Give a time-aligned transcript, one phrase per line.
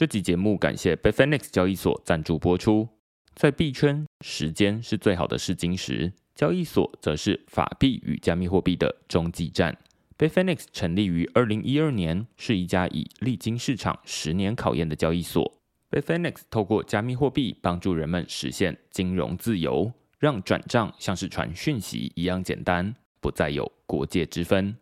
[0.00, 2.88] 这集节目感谢 Bitfinex 交易所赞助播出。
[3.34, 9.76] 在币圈，时间是最好的试金石，交易所则是法币与加密货币的中继站。
[10.16, 15.60] Bitfinex 成立于二零一二年，是一家已历经市场十年考验的交易所。
[15.90, 24.74] Bitfinex 透过加密货币帮助人们实现金融自由，让转账像是传讯息一样简单，不再有国界之分。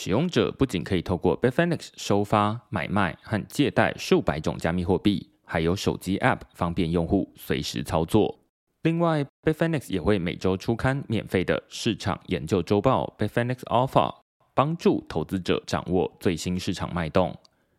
[0.00, 8.38] 使用者不仅可以透过 b i f i n e x 收发、买卖和借贷数百种加密货币，还有手机 App 方便用户随时操作。
[8.82, 13.64] 另外 b i f i n e x 也会每周出刊免费的市场研究周报 b i f i n e x
[13.66, 14.14] Alpha，
[14.54, 17.36] 帮助投资者掌握最新市场脉动。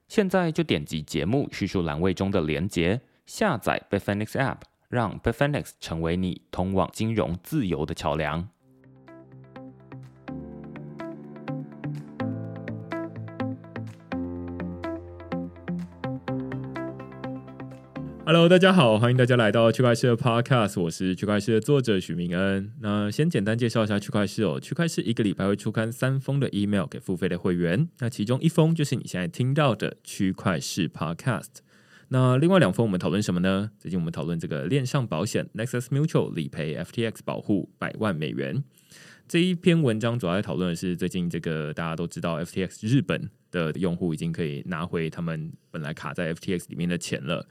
[0.09, 4.57] 现在就点击节目叙述栏位中的连接，下载 b i f i n e x App，
[4.89, 8.49] 让 b i f i n e x 成为你通往金融自由的桥梁。
[18.31, 22.71] Hello，大家好，欢迎大家来到区块势的 Podcast，我是区块势的作者许明恩。
[22.79, 31.47] 那先简单介绍一下区块势哦，区块势一个礼拜会出刊三封的 email 给付费的会员，那其中一封就是你现在听到的区块势 Podcast。
[32.09, 33.71] 那另外两封我们讨论什么呢？
[33.79, 38.63] 最近我们讨论这个链上保险 Nexus Mutual 理赔 FTX 保护百万美元。
[39.27, 47.47] 这一篇文章主要在讨论的是最近这个大家都知道 FTX 日本的用户已经可以拿回他们本来卡在 FTX 里面的钱了。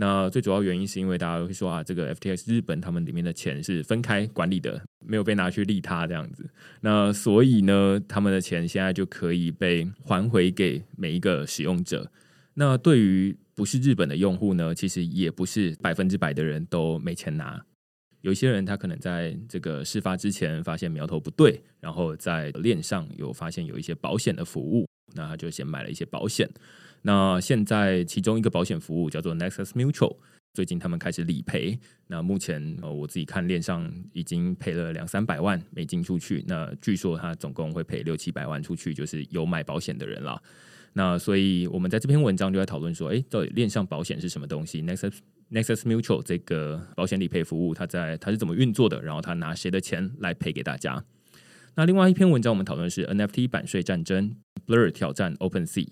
[0.00, 6.48] 那最主要原因是因为大家会说啊，这个 FTX 日本他们里面的钱是分开管理的，没有被拿去利他这样子。
[6.82, 12.08] 那所以呢，他们的钱现在就可以被还回给每一个使用者。
[12.54, 17.60] 那对于不是日本的用户呢，其实也不是百分之百的人都没钱拿。
[18.20, 26.48] 有些人他可能在这个事发之前发现苗头不对，然后在链上有发现有一些保险的服务，那他就先买了一些保险。
[27.02, 30.16] 那现在其中一个保险服务叫做 Nexus Mutual，
[30.54, 31.78] 最近他们开始理赔。
[32.08, 36.44] 那目前呃我自己看链上已经赔了两三百万美金出去。
[36.46, 40.42] 那据说他总共会赔六七百万出去，就是有买保险的人了。
[40.94, 45.18] 那所以我们在这篇文章就在讨论说，哎，到底链上保险是什么东西？Nexus
[45.50, 49.00] Nexus Mutual 这个保险理赔服务，它在它是怎么运作的？
[49.02, 51.04] 然后它拿谁的钱来赔给大家？
[51.76, 54.34] 那另外一篇文章我们讨论是 NFT 版税战争
[54.66, 55.86] ，Blur 挑战 OpenSea。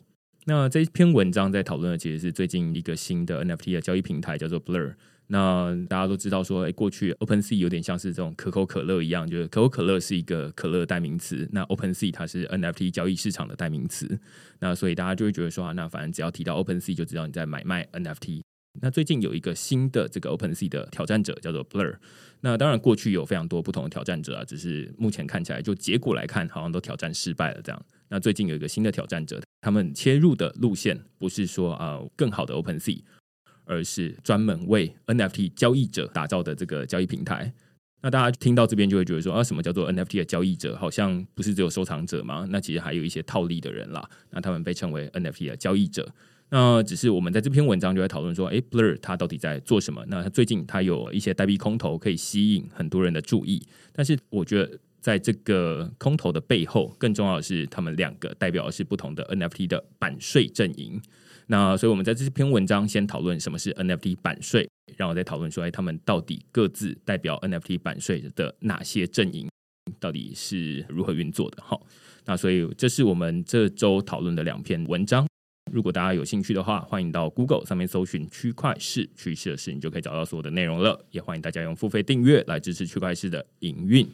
[0.49, 4.95] 那这篇文章在讨论的其实是最近一个新的 NFT 的交易平台，叫做 Blur。
[5.27, 14.21] 那大家都知道说，哎，过去 OpenSea 有点像是这种可口可乐一样，就是可口可乐是一个可乐代名词，那 OpenSea 它是 NFT 交易市场的代名词。
[14.61, 18.43] 那所以大家就会觉得说，啊，那反正只要提到 OpenSea，就知道你在买卖 NFT。
[18.81, 21.97] 那最近有一个新的这个 OpenSea 的挑战者叫做 Blur。
[22.41, 27.83] 那当然过去有非常多不同的挑战者啊，只是目前看起来就结果来看，好像都挑战失败了这样。
[28.09, 29.41] 那最近有一个新的挑战者。
[29.63, 33.03] 他们切入的路线不是说啊、更好的 OpenSea，
[33.65, 37.53] 而是专门为 NFT 交易者打造的这个交易平台。
[38.03, 40.77] 那大家听到这边就会觉得说啊，什么叫做 NFT 的交易者？
[40.77, 42.47] 好像不是只有收藏者吗？
[42.51, 44.09] 那其实还有一些套利的人啦。
[44.31, 46.15] 那他们被称为 NFT 的交易者。
[46.51, 50.05] 那只是我们在这篇文章就在讨论说，诶，Blur 它到底在做什么？
[50.09, 54.79] 那它最近它有一些代币空投可以吸引很多人的注意，但是我觉得。
[54.99, 61.01] 在这个空投的背后，更重要的是，他们两个代表的是不同的 NFT 的版税阵营。
[61.47, 69.49] 那所以，我们在这篇文章先讨论什么是 NFT 版税，然后再讨论说，哎，他们到底各自代表 NFT 版税的哪些阵营，
[70.01, 71.63] 到底是如何运作的？
[71.63, 71.81] 哈，
[72.25, 75.25] 那所以这是我们这周讨论的两篇文章。
[75.73, 81.05] 如果大家有兴趣的话，欢迎到 Google 上面搜寻“区块势趋势的势”，你就可以找到所有的内容了。
[81.11, 84.09] 也欢迎大家用付费订阅来支持区块势的营运。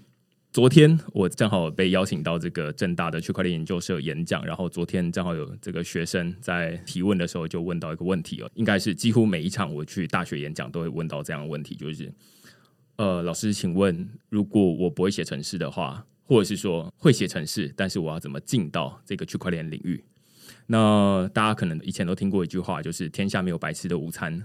[0.50, 12.12] 昨天我正好被邀请到这个正大的区块链研究社演讲，然后昨天正好有这个学生在提问的时候就问到一个问题哦，应该是几乎每一场我去大学演讲都会问到这样的问题，就是
[12.96, 20.02] 呃，老师，请问如果我不会写程式的话，或者是说会写程式，但是我要怎么进到这个区块链领域？
[20.72, 24.42] 那大家可能以前都听过一句话，就是天下没有白吃的午餐，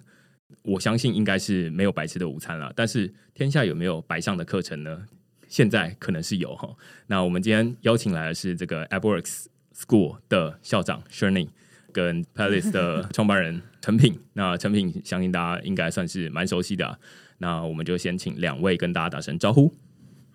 [0.62, 5.06] 我相信应该是没有白吃的午餐了，但是天下有没有白上的课程呢？
[5.48, 6.76] 现在可能是有哈，
[7.06, 11.48] 那我们今天邀请来的是这个 AppWorks School 的校长 Sherny
[11.94, 14.20] 跟 Palace 的创办人陈品。
[14.36, 17.00] 那陈品相信大家应该算是蛮熟悉的啊，
[17.38, 19.74] 那我们就先请两位跟大家打声招呼。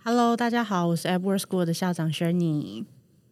[0.03, 2.87] Hello，大家好，我是 AppWorks School 的校长 Sherny。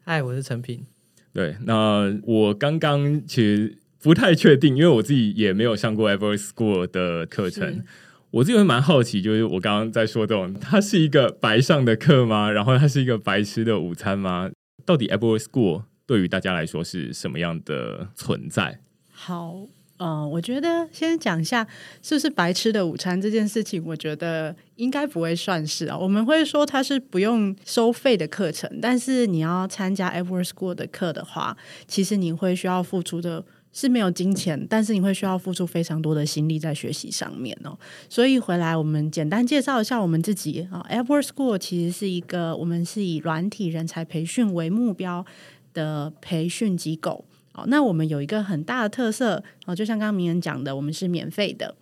[0.05, 0.85] Hi，我是陈品。
[1.33, 7.85] 对，那我刚刚其实不太确定，因为我自己也没有上过 EVERY SCHOOL 的课程。
[8.33, 12.51] 我自己会蛮好奇，就是我刚刚在说这种，它是一个白上的课吗？
[12.51, 14.51] 然后它是一个白吃的午餐吗？
[14.87, 18.81] 到底 EVERY School 对于大家来说是什么样的存在？
[19.11, 19.67] 好，
[20.03, 21.67] 嗯，我觉得先讲一下
[22.03, 25.99] 是不是白吃的午餐这件事情，我觉得应该不会算是啊。
[25.99, 31.55] 我们会说它是不用收费的课程，但是你要参加 Ever School 的课的话，
[31.87, 33.45] 其实你会需要付出的
[33.75, 37.79] 是没有金钱，但是你会需要付出非常多的心力在学习上面哦。
[38.09, 45.27] 所以回来我们简单介绍一下我们自己啊，Ever School 其实是一个我们是以软体人才培训为目标
[45.75, 47.27] 的培训机构。
[47.53, 51.75] 哦，那我们有一个很大的特色哦，就像刚刚明人讲的，我们是免费的。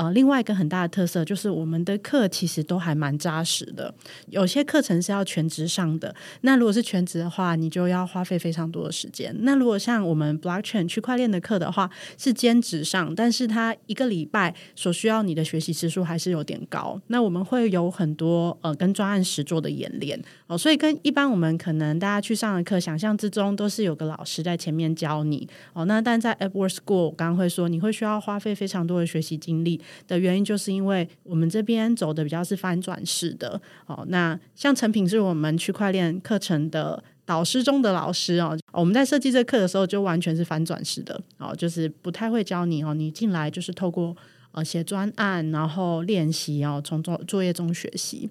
[0.00, 3.94] 呃，另外一个很大的特色就是我们的课其实都还蛮扎实的，
[4.28, 6.14] 有些课程是要全职上的。
[6.40, 9.36] 那如果是全职的话，你就要花费非常多的时间。
[9.40, 16.98] 那如果像我们 Blockchain 区块链的课的话，是兼职上，但是它一个礼拜所需要你的学习时数还是有点高。
[17.08, 25.84] 那我们会有很多呃跟专案实做的演练哦，所以跟一般我们可能大家去上的课想象之中都是有个老师在前面教你哦。
[25.84, 29.78] 那但在 Edward School，我刚刚会说你会需要花费非常多的学习精力。
[30.06, 44.16] 的原因就是因为我们这边走的比较是翻转式的哦，那像成品是我们区块链课程的导师中的老师哦，我们在设计这课的时候就完全是翻转式的哦，就是不太会教你哦，你进来就是透过
[44.52, 48.28] 呃写专案，然后练习哦，从作作业中学习，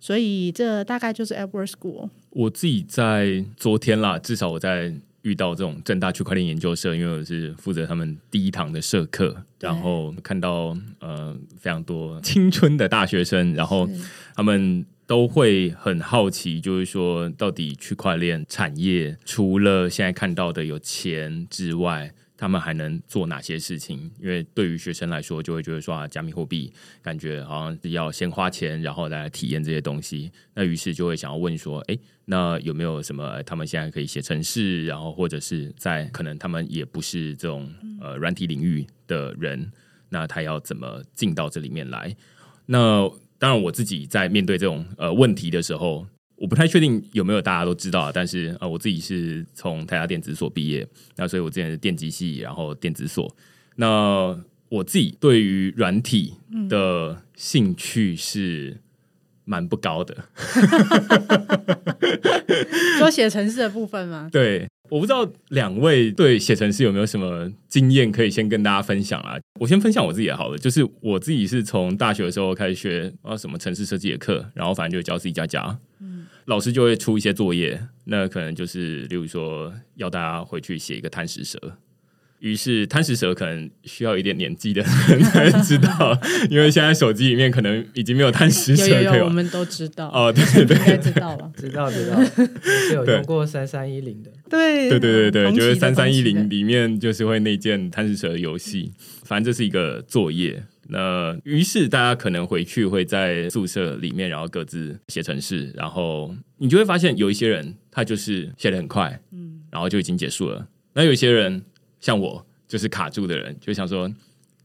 [0.00, 2.08] 所以这大概就是 Edward School。
[2.30, 4.94] 我自己在昨天啦，至少我在。
[5.24, 13.88] 遇到这种正大区块链研究社，因为我是负责他们第一堂的社课，然后看到呃非常多青春的大学生，然后
[14.34, 22.12] 他们都会很好奇，就是说到底区块链产业除了现在看到的有钱之外。
[22.36, 24.10] 他们还能做哪些事情？
[24.20, 30.30] 因为对于学生来说，就会觉得说啊，加密货币感觉好像是要先花钱，然后来体验这些东西。
[30.54, 39.70] 那于是就会想要问说，哎，那有没有什么他们现在可以写程式，然后或者是在可能他们也不是这种呃软体领域的人，
[40.08, 42.14] 那他要怎么进到这里面来？
[42.66, 43.08] 那
[43.38, 46.06] 当然，我自己在面对这种呃问题的时候。
[46.36, 50.86] 我不太确定有没有大家都知道，但是呃，我自己是从台大电子所毕业，
[51.16, 53.34] 那所以我之前是电机系，然后电子所。
[53.76, 54.38] 那
[54.68, 56.34] 我自己对于软体
[56.68, 58.78] 的兴趣是
[59.44, 60.24] 蛮不高的，
[62.98, 64.28] 说写程式的部分吗？
[64.32, 69.36] 对，我不知道两位对写程式有没有什么经验可以先跟大家分享啊？
[69.60, 75.78] 我先分享我自己也好了，就是我自己是从大学的时候开始学啊什么城市设计的课，然后反正就教 C 加加。
[76.46, 81.78] 老师就会出一些作业，那可能就是，例如说要大家回去写一个贪食蛇。
[82.40, 86.20] 于是贪食蛇可能需要一点年纪的人才知道，
[86.50, 89.04] 因为现在手机里面可能已经没有贪食蛇可以。
[89.04, 90.08] 有有有，我们都知道。
[90.08, 92.22] 哦，对对对，应该知道了， 知道知道，
[92.60, 94.30] 是有用过三三一零的。
[94.50, 98.92] 对对对对对，就是三三一零里面就是会内建贪食蛇的游戏，
[99.24, 100.64] 反正这是一个作业。
[100.88, 110.68] 那于是大家可能回去会在宿舍里面，然后各自写程式，然后你就会发现有一些人他就是写的很快，嗯，然后就已经结束了。
[110.92, 111.62] 那有一些人
[112.00, 114.12] 像我，就是卡住的人，就想说，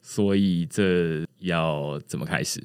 [0.02, 2.62] 所以这要怎么开始？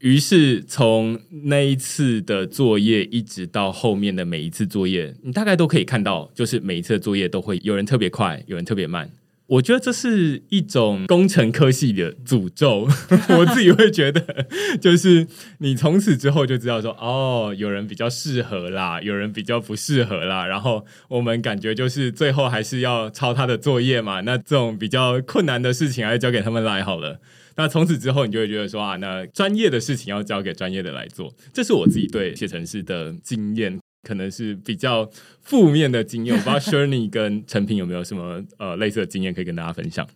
[0.00, 9.10] 于是从那一次的作业一直到后面的每一次作业，你大概都可以看到，就是每一次的作业都会有人特别快，有人特别慢。
[9.48, 12.88] 我觉得这是一种工程科系的诅咒，
[13.38, 14.46] 我自己会觉得，
[14.80, 15.26] 就是
[15.58, 27.20] 你从此之后就知道说，哦，有人比较适合啦，有人比较不适合啦，然后我们感觉就是最后还是要抄他的作业嘛，那这种比较困难的事情还是交给他们来好了。
[27.58, 33.78] 那从此之后，你就会觉得说啊，那专业的事情要交给专业的来做，这是我自己对写程式的经验。
[34.06, 35.10] 可能是比较
[35.40, 40.08] 负面的经验，我不知道 Shirley 跟陈平有没有什么呃类似的经验可以跟大家分享。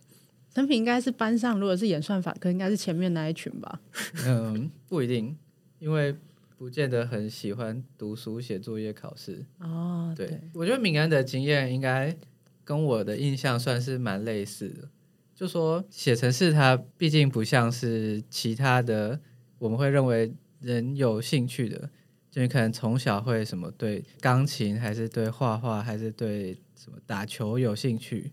[0.53, 3.81] 陈平应该是班上，如果是演算法，可应该是前面那一群吧？
[4.25, 5.35] 嗯，不一定，
[5.79, 6.15] 因为
[6.57, 9.45] 不见得很喜欢读书、写作业、考试。
[9.59, 12.15] 哦，对，对，我觉得敏安的经验应该
[12.63, 14.87] 跟我的印象算是蛮类似的。
[15.35, 19.19] 就说写程式，它毕竟不像是其他的，
[19.57, 21.89] 我们会认为人有兴趣的。
[22.31, 28.31] 就你可能从小会什么对钢琴，还是对画画，还是对什么打球有兴趣，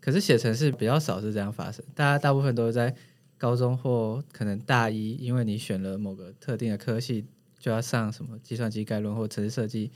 [0.00, 1.82] 可是写程式比较少是这样发生。
[1.94, 2.94] 大家大部分都是在
[3.38, 7.24] 高中或可能大一，因为你选了某个特定的科系，
[7.58, 9.90] 就要上什么计算机概论或程式设计。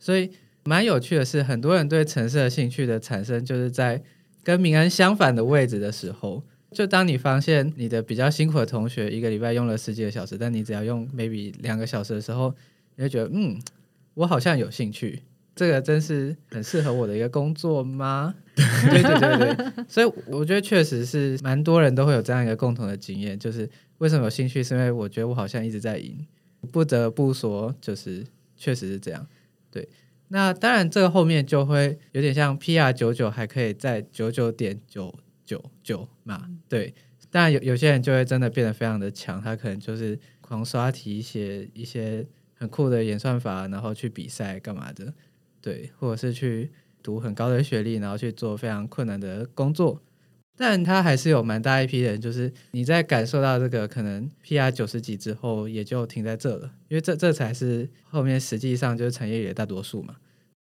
[0.00, 0.28] 所以
[0.64, 4.02] 蛮有趣的是，很多人对程式的兴趣的产生，就是在
[4.42, 6.42] 跟明恩相反的位置的时候。
[6.72, 12.52] 就当你发现你的比较辛苦的同学一个礼拜用了十几个小时，但你只要用 maybe 两个小时的时候。
[12.96, 13.58] 你会觉得，嗯，
[14.14, 15.22] 我好像有兴趣，
[15.54, 18.34] 这个真是很适合我的一个工作吗？
[18.56, 26.26] 对对对对，所以我觉得确实是蛮多人都会有这样一个共同的经验，就是为什么有兴趣，是因为我觉得我好像一直在赢，
[26.72, 28.24] 不得不说，就是
[28.56, 29.26] 确实是这样。
[29.70, 29.86] 对，
[30.28, 36.94] 那当然这个后面就会有点像 PR 九九还可以在九九点九九九嘛，对。
[37.28, 42.24] 当然有有些人就会真的变得非常的强，他可能就是狂刷题，写一些
[42.58, 45.14] 很酷的演算法，然后去比赛干嘛的。
[45.60, 46.70] 对，或者是去
[47.02, 50.02] 读很高的学历，然后去做非常困难的工作，
[50.56, 60.16] 但他还是有蛮大一批人，就是你在感受到这个可能 PR 九十几之后，也就停在这了，因为这这才是后面实际上就是产业里的大多数嘛。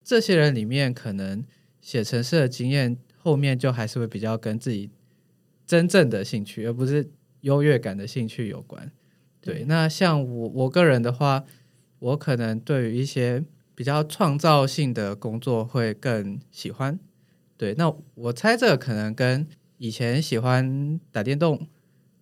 [0.04, 1.44] 这些人里面，可能
[1.80, 4.90] 写程式的经验后面就还是会比较跟自己
[5.66, 7.10] 真正的兴趣，而不是
[7.40, 8.92] 优越感的兴趣有关。
[9.40, 11.44] 对，对那像我我个人的话，
[12.04, 13.42] 我可能对于一些
[13.74, 16.98] 比较创造性的工作会更喜欢，
[17.56, 19.46] 对，那我猜这个可能跟
[19.78, 21.66] 以前喜欢打电动，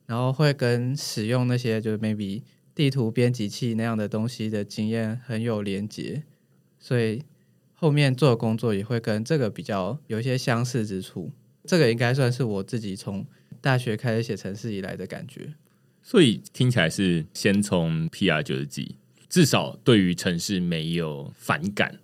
[0.06, 2.42] 然后会跟使用那些就是 maybe
[2.76, 6.22] 地图编辑器那样的东西的经验很有连结，
[6.78, 7.24] 所以
[7.74, 11.32] 后面做工作也会跟这个比较有一些相似之处。
[11.64, 13.26] 这个应该算是我自己从
[13.60, 15.54] 大学开始写程式以来的感觉，
[16.00, 18.94] 所以听起来是先从 PR 九十几。
[19.32, 21.98] 至少对于城市没有反感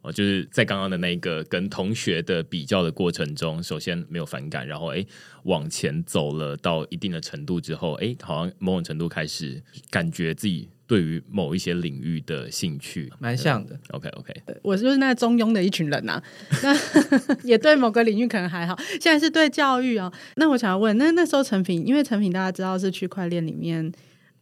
[0.00, 5.06] 哦，就是在刚刚的那个跟同学的比较的过程中，首先没有反感，然后哎
[5.44, 13.78] 往前走了到一定的程度之后，哎好像某种程度开始感觉自己对于某一些领域的兴趣蛮像的。
[13.90, 16.22] OK OK，我就是那中庸的一群人呐、啊，
[16.64, 16.76] 那
[17.46, 20.12] 也对某个领域可能还好，现在是对教育啊、哦。
[20.34, 23.92] 那我想要问，那那时候成品，因为成品大家知道是区块链里面。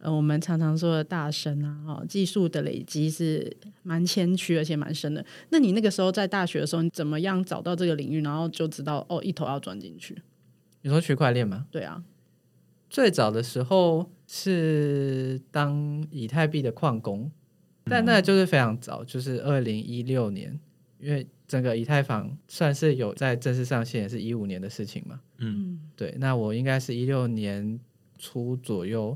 [0.01, 5.23] 呃，我们常常说的大神啊，哈，技术的累积是蛮谦虚而且蛮深的。
[5.49, 10.19] 那你那个时候在大学的时候，你怎么样找到这个领域，然后就知道哦，一头要钻进去？
[10.81, 11.67] 你说区块链吗？
[11.69, 12.03] 对啊，
[12.89, 17.31] 最早的时候是当以太币的矿工，
[17.83, 20.59] 但那就是非常早，就是二零一六年，
[20.99, 25.21] 因为整个以太坊算是有在正式上线，也是一五年的事情嘛。
[25.37, 27.79] 嗯，对，那我应该是一六年
[28.17, 29.15] 初左右。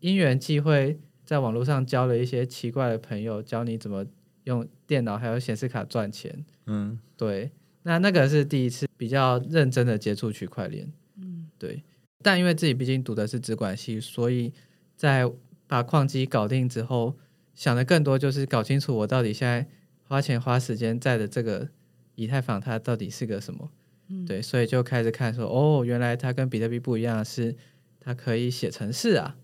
[0.00, 4.06] 因缘际会，在网络上交了一些奇怪的朋友，教你怎么
[4.44, 6.44] 用电脑还有显示卡赚钱。
[6.66, 7.50] 嗯，对，
[7.82, 10.92] 那那个是第一次比较认真的接触区块链。
[11.20, 11.82] 嗯，对。
[12.22, 14.52] 但因为自己毕竟读的是资管系，所以
[14.96, 15.30] 在
[15.66, 17.16] 把矿机搞定之后，
[17.54, 19.66] 想的更多就是搞清楚我到底现在
[20.02, 21.68] 花钱花时间在的这个
[22.16, 23.70] 以太坊它到底是个什么。
[24.08, 27.54] 嗯，对，所以就开始看说，哦，原来它跟比特币不一样，是
[28.00, 29.36] 它可以写程式啊。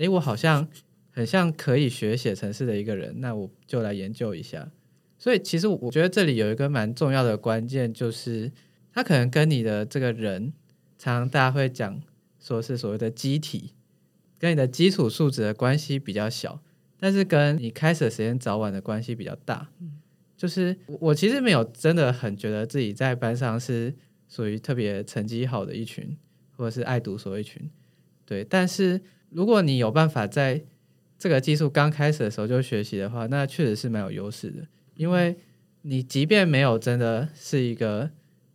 [0.00, 0.66] 嗯，诶，我好像
[1.10, 4.72] 很像可以学写程式的一个人，那我就来研究一下。
[5.18, 8.50] 所以其实我觉得这里有一个蛮重要的关键，就是
[8.94, 10.54] 他可能跟你的这个人，
[10.96, 12.00] 常常大家会讲
[12.38, 13.74] 说是所谓的机体，
[14.38, 16.62] 跟你的基础素质的关系比较小，
[16.98, 19.68] 但是跟你开始的时间早晚的关系比较大。
[19.80, 20.00] 嗯，
[20.38, 23.94] 就是我其实没有真的很觉得自己在班上是
[24.26, 26.16] 属于特别成绩好的一群，
[26.56, 27.70] 或者是爱读书的一群，
[28.24, 29.02] 对，但是。
[29.30, 30.64] 如果你有办法在
[31.18, 34.66] 这个技术刚开始的时候就学习的话，那确实是蛮有优势的。
[34.94, 35.36] 因为
[35.82, 38.10] 你即便没有真的是一个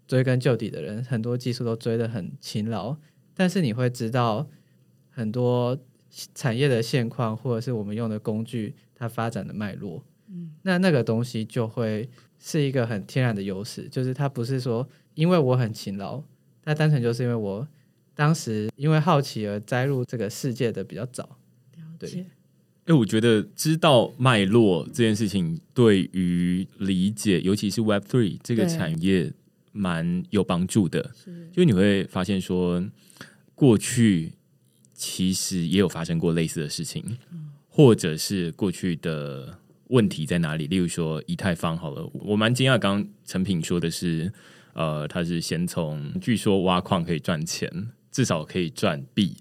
[0.07, 2.97] 追根究底的人，很多技术都追得很勤劳，
[3.33, 4.47] 但是你会知道
[5.09, 5.77] 很多
[6.33, 10.03] 产业的现况，或者是我们用的工具它发展的脉络。
[10.27, 16.23] 嗯，那那个东西就会是一个很天然的优势，就是它不是说因为我很勤劳，
[16.63, 17.67] 它单纯就是因为我。
[18.15, 21.37] 当时因为好奇而栽入这个世界的比较早，
[21.99, 22.25] 对。
[22.87, 29.33] 哎、欸，我觉得知道脉络这件事情对于理解，尤其是 Web Three 这个产业
[29.71, 31.11] 蛮有帮助的。
[31.15, 32.87] 是，就你会发现说，
[33.55, 34.33] 过去
[34.93, 39.57] 其实也有发生过类似的事情，嗯、或者是过去的
[39.87, 40.67] 问题在哪里？
[40.67, 44.31] 例如说以太坊好了，我蛮惊讶，刚刚成品说的是，
[44.73, 47.89] 呃，他是先从据说挖矿可以赚钱。
[48.15, 49.35] 至少可以赚币，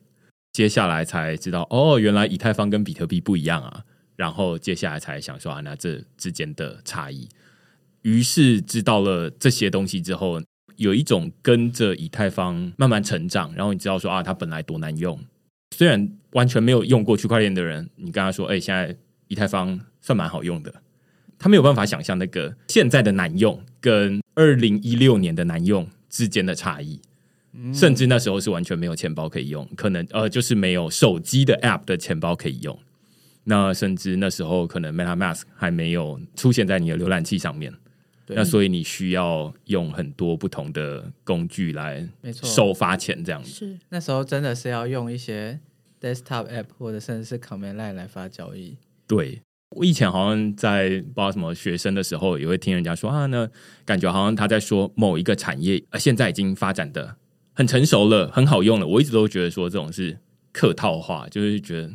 [0.51, 3.85] 接下来才知道哦，原来以太坊跟比特币不一样啊。
[4.17, 7.29] 然后接下来才想说啊，那这之间的差异。
[8.03, 10.43] 于是知道了这些东西之后，
[10.75, 13.55] 有一种跟着以太坊慢慢成长。
[13.55, 15.17] 然后你知道说啊，它本来多难用。
[15.77, 18.97] 虽然完全没有用过区块链的人，你跟他说，哎，现在
[19.29, 20.83] 以太坊算蛮好用的。
[21.39, 27.01] 他没有办法想象那个现在的难用跟二零一六年的难用之间的差异。
[27.73, 32.79] 甚至那时候是完全没有钱包可以用，可能呃就是没有手机的 App 的钱包可以用。
[33.45, 37.73] 那甚至那时候可能 MetaMask 还没有出现在你的浏览器上面，
[38.29, 43.51] 那所以你需要用很多不同的工具来没错收发钱这样子。
[43.51, 45.61] 是那时候真的是要用一些
[46.01, 48.77] desktop app 或者甚至是 command line 来发交易。
[49.07, 49.43] 对，
[49.77, 53.47] 我以前好像在不知道什么学生的时候，也会听人家说啊，那
[53.85, 57.15] 感觉好像他在说某一个产业，呃，现在已经发展的
[57.55, 58.87] 很成熟了，很好用了。
[58.87, 60.19] 我一直都觉得说这种是
[60.53, 61.91] 客套话，就是觉得。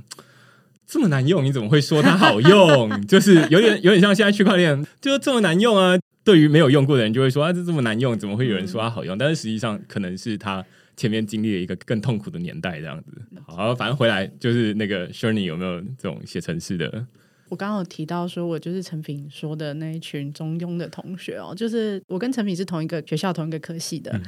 [0.91, 3.05] 这么难用，你怎么会说它好用？
[3.05, 5.95] 就是有点有点像现在区块链，就是这么难用啊！
[6.23, 9.15] 对于没有用过的人，就会说啊，这这么难用，怎么会有人说它好用？
[9.15, 10.65] 但是实际上，可能是他
[10.97, 13.21] 前面经历了一个更痛苦的年代，这样子。
[13.45, 17.05] 好，反正回来就是那个 Shirley 有没有这种写程式的？
[17.49, 24.11] 我刚刚有提到说，我就是陈品说的那一群中庸的同学哦，就是我跟陈品是同一个学校同一个科系的。
[24.15, 24.21] 嗯、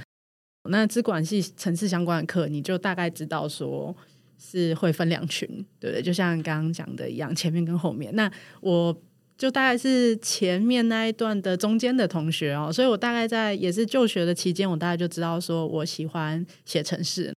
[0.70, 3.96] 那资管系城市相关的课，你就大概知道说。
[4.44, 5.48] 是会分两群，
[5.80, 6.02] 对不对？
[6.02, 8.12] 就像刚刚讲的一样，前面跟后面。
[8.16, 8.92] 那我
[9.38, 17.32] 就大概是前面那一段的中间的同学哦，所以我大概在也是就学的期间，我大概就知道说我喜欢写城市。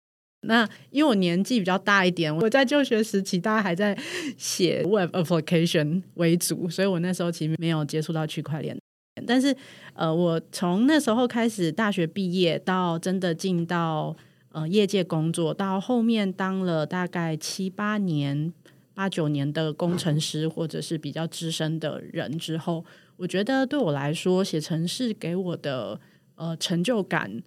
[0.48, 3.94] 那因为我年纪比较大一点，我在就学时期大概还在
[4.38, 8.77] 写 Web application 为主，所以我那时候其实没有接触到区块链。
[9.25, 9.56] 但是
[9.94, 14.15] 呃，我从那时候开始，大学毕业到真的进到。
[14.56, 18.53] 呃，业界工作到后面当了大概七八年、
[18.94, 22.86] 八九年的工程师，或者是比较资深的人之后，
[23.18, 26.00] 我觉得对我来说，写程式给我的
[26.36, 27.42] 呃成就感，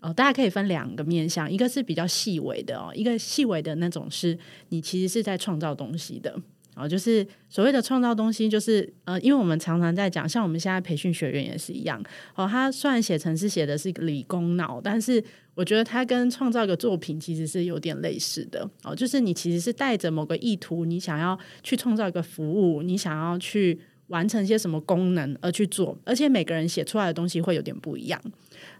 [0.00, 4.36] 呃，大家可以分两个面向，一个是比较细微的哦，一个细微的那种是
[4.70, 6.36] 你其实是在创造东西的。
[6.78, 12.02] 哦，就是所谓的创造东西，就是呃，因为我们常常在讲，像我们现在培训学员也是一样。
[12.36, 15.22] 哦，他虽然写程式写的是一个理工脑，但是
[15.54, 18.68] 我觉得他跟创造一个作品其实是有点类似的。
[18.84, 28.20] 哦，就是你其实是带着某个意图，你想要去创造一个服务，你想要去完成一些什么功能而去做，而且每个人写出来的东西会有点不一样。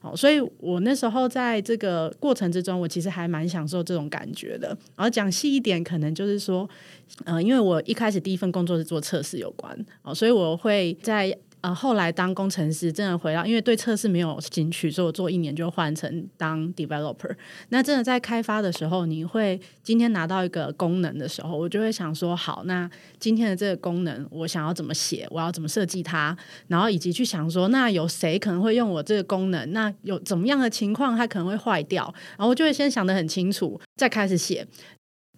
[0.01, 4.69] 好，所以我那时候在这个过程之中，我其实还蛮享受这种感觉的。
[4.97, 6.69] 然后讲细一点，可能就是说，
[7.25, 11.37] 呃，因为我一开始第一份工作是做测试有关，哦，所以我会在。
[11.61, 17.35] 呃，后来当工程师真的回到，因为对测试没有兴趣，所以我做一年就换成当 developer。
[17.71, 26.37] 那真的在开发的时候，你会今天拿到一个功能的时候，我就会想说，好，那今天的这个功能我想要怎么写，我要怎么设计它，
[26.69, 29.73] 然后以及去想说，那有谁可能会用我这个功能？
[29.73, 32.05] 那有怎么样的情况它可能会坏掉？
[32.37, 34.67] 然后我就会先想得很清楚，再开始写。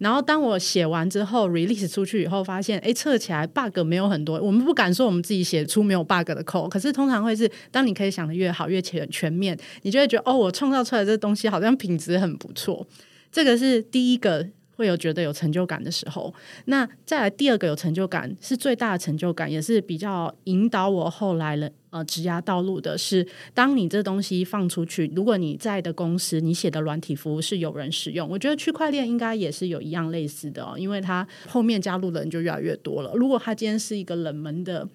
[0.01, 4.41] 然后当我写完之后，release 出去以后，发现哎，测起来 bug 没有很多。
[4.41, 12.85] 我们不敢说我们自己写出没有 bug 的 code，可是通常会是，当你可以想得越好、越全全面，你就会觉得哦，我创造出来这东西好像品质很不错。
[13.31, 14.47] 这个是第一个。
[14.77, 16.33] 会有觉得有成就感的时候，
[16.65, 33.13] 那再来第二个有成就感是最大的成就感，也是比较引导我后来了呃职涯道路的是，当你这东西放出去，如果你在的公司你写的软体服务是有人使用，我觉得区块链应该也是有一样类似的哦，因为它后面加入的人就越来越多了。
[33.13, 34.89] 如果它今天是一个冷门的。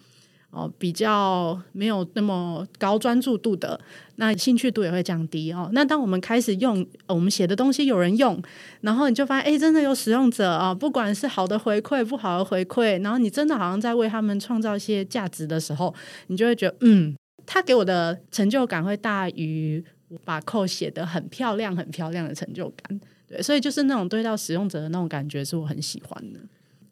[0.51, 3.79] 哦，比较没有那么高专注度的，
[4.15, 5.69] 那兴趣度也会降低哦。
[5.73, 8.41] 那当我们开始用我们写的东西有人用，
[8.81, 15.95] 然后你就发现，哎，真的有使用者啊，不管是好的回馈、不好的回馈，然后你真的好像在为他们创造一些价值的时候，
[16.29, 22.99] 你就会觉得，嗯，他给我的成就感会大于我把扣写得很漂亮、很漂亮的成就感。
[23.29, 26.41] 对，所以就是那种对到使用者的那种感觉，是我很喜欢的。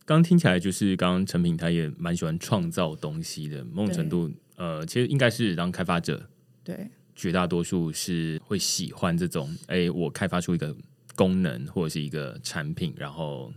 [0.07, 6.29] 刚听起来就是，刚刚陈品他也蛮喜欢创造东西的，某种程度，呃，其实应该是当开发者，
[6.63, 10.77] 对，绝大多数是会喜欢这种，哎，我开发出一个
[11.15, 13.51] 功能或者是一个产品，然后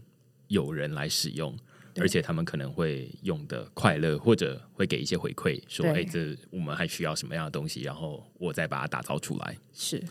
[0.47, 1.53] 有人来使用，
[1.97, 9.57] 而且他们可能会用的快乐，或者会给一些回馈，说，哎，这我们还需要什么样的东西，然后我再把它打造出来。
[9.73, 10.01] 是，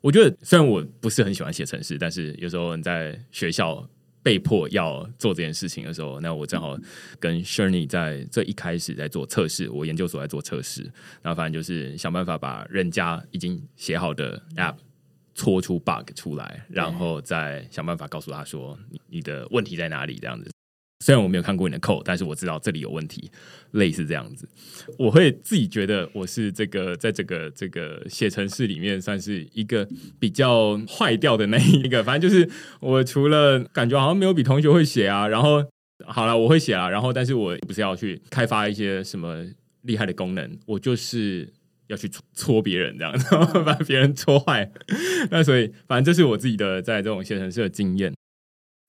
[0.00, 3.88] 我觉得虽然我不是很喜欢写程式，但是有时候你在学校。
[4.24, 6.76] 被迫要做这件事情的时候，那我正好
[7.20, 10.82] 跟 Shirley 在这一开始在做测试，我研究所在做测试，
[11.20, 14.76] 然后反正就是想办法把人家已经写好的 App
[15.34, 20.50] 搓出 bug 出来，然后再想办法告诉他说你你的问题在哪里这样子。
[21.04, 23.30] 虽然我没有看过你的 code，但是我知道这里有问题，
[23.72, 24.48] 类似这样子。
[24.98, 29.86] 我会自己觉得我是这个在这个这个写程式里面算是一个
[30.18, 32.02] 比较坏掉的那一个。
[32.02, 32.48] 反正就是
[32.80, 35.62] 我除了感觉好像没有比同学会写啊，然后
[36.06, 39.44] 好了，我会写啊，然后但是我不是要去开发一些什么
[39.82, 41.52] 厉害的功能，我就是
[41.88, 44.72] 要去戳别人这样子，然后把别人戳坏。
[45.30, 48.14] 那所以反正这是我自己的在这种写程式的经验。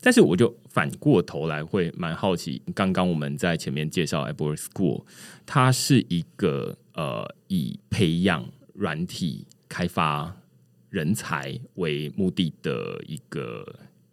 [0.06, 5.04] 但是我就反过头来会蛮好奇，刚刚我们在前面介绍 AppWorks School，
[5.48, 10.38] 它是一个呃以培养软体开发
[10.92, 13.66] 人才为目的的一个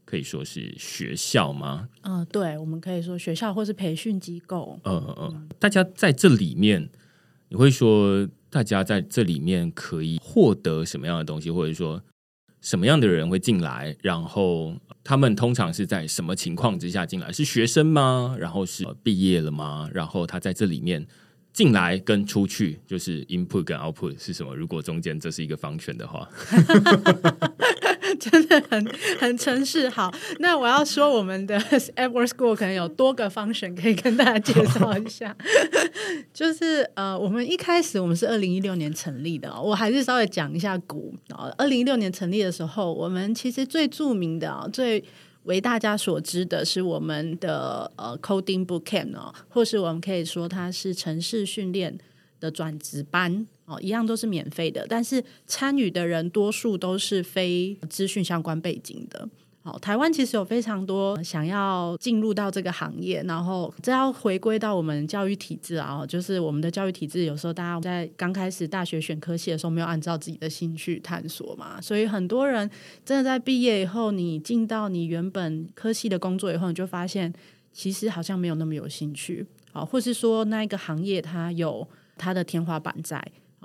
[0.07, 1.91] 可以说是学校吗？
[2.01, 4.81] 嗯、呃，对，我们可以说学校或是培训机构。
[4.85, 6.89] 嗯嗯嗯，大家在这里面，
[7.51, 12.03] 你会说大家在这里面可以获得什么样的东西，或者说？
[12.62, 13.94] 什么样的人会进来？
[14.01, 17.31] 然后他们通常是在什么情况之下进来？
[17.31, 18.35] 是学生吗？
[18.38, 19.90] 然后是毕业了吗？
[19.92, 21.07] 然后他在这里面
[21.53, 24.55] 进来跟出去，就是 input 跟 output 是什么？
[24.55, 26.27] 如果中间这是一个方圈的话。
[28.20, 28.87] 真的很
[29.18, 29.88] 很城市。
[29.88, 31.59] 好，那我要说我们的
[31.96, 35.37] AppWorks School 可能有多个 function 可以跟大家介绍一下。
[36.33, 41.14] 就是呃，我们一开始我们是二零一六年成立的，我还是稍微讲一下古。
[41.57, 45.03] 二零一六年成立的时候，我们其实最著名的，最
[45.44, 51.98] 为大家所知的是我们的呃 Coding Bootcamp 哦，或是我们可以说它是城市训练
[52.43, 53.47] 的转职班。
[53.65, 59.27] 哦，一样都是免费的，但是参与的人多数都是非资讯相关背景的。
[59.63, 72.69] 好，台湾其实有非常多想要进入到这个行业，然后这要回归到我们教育体制啊，就是我们的教育体制有时候大家在刚开始大学选科系的时候没有按照自己的兴趣探索嘛，所以很多人
[73.05, 77.33] 真的在毕业以后，你进到你原本科系的工作以后，你就发现
[77.73, 81.87] 其实好像没有那么有兴趣啊，或是说那一个行业它有
[82.23, 83.21] 它的天花板在。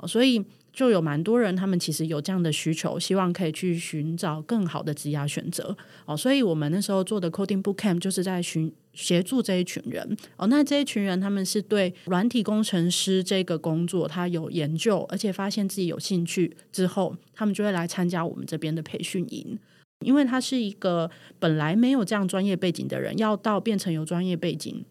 [0.05, 5.75] 所以就有蛮多人，他们其实有这样的需求，希望可以去寻找更好的职业选择。
[6.05, 10.15] 哦，所以我们那时候做的 Coding Bootcamp 就是在寻协助这一群人。
[10.35, 19.57] 哦，那这一群人他们是对软体工程师这个工作他有研究，而且发现自己有兴趣之后，他们就会来参加我们这边的培训营。
[20.05, 24.85] 因为他是一个本来没有这样专业背景的人，要到变成有专业背景。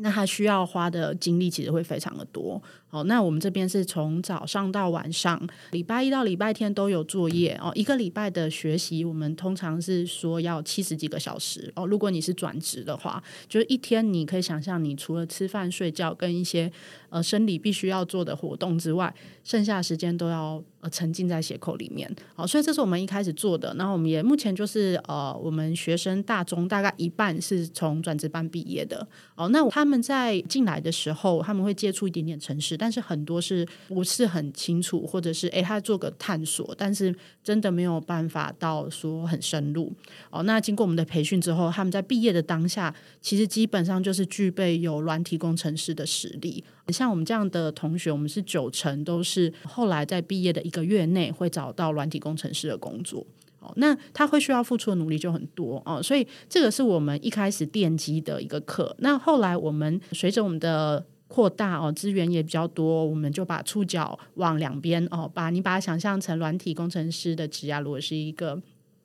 [0.00, 2.62] 那他需要花的精力其实会非常的多。
[2.90, 5.40] 哦，那我们这边是从早上到晚上，
[5.72, 7.70] 礼拜一到礼拜天都有作业哦。
[7.74, 11.86] 一个礼拜的学习，我们通常是说要七十几个小时哦。
[11.86, 16.72] 如果你是转职的话，就是一天你可以想象，你除了吃饭、睡觉跟一些
[17.10, 22.10] 呃生理必须要做的活动之外，剩下的时间都要呃沉浸在写 code 里面。
[22.34, 23.74] 好，所以这是我们一开始做的。
[23.76, 29.06] 然后我们也目前就是呃，我们学生大中大概一半是从转职班毕业的。
[29.34, 32.77] 哦，那他们在进来的时候，他们会接触一点点程式。
[32.78, 39.92] 但是很多是不是很清楚，或者是诶，他做个探索，但是真的没有办法到说很深入
[40.30, 40.42] 哦。
[40.44, 46.64] 那经过我们的培训之后，他们在毕业的当下，其实基本上就是具备有软体工程师的实力。
[46.88, 53.26] 像我们这样的同学，我们是九成都是后来在毕业的一个月内会找到软体工程师的工作
[53.60, 53.70] 哦。
[53.76, 58.96] 那他会需要付出的努力就很多哦，所以这个是我们一开始奠基的一个课。
[59.00, 68.60] 那后来我们随着我们的扩大哦，资源也比较多，我们就把触角往两边哦，把你把它想象成软体工程师的职涯，如果是一个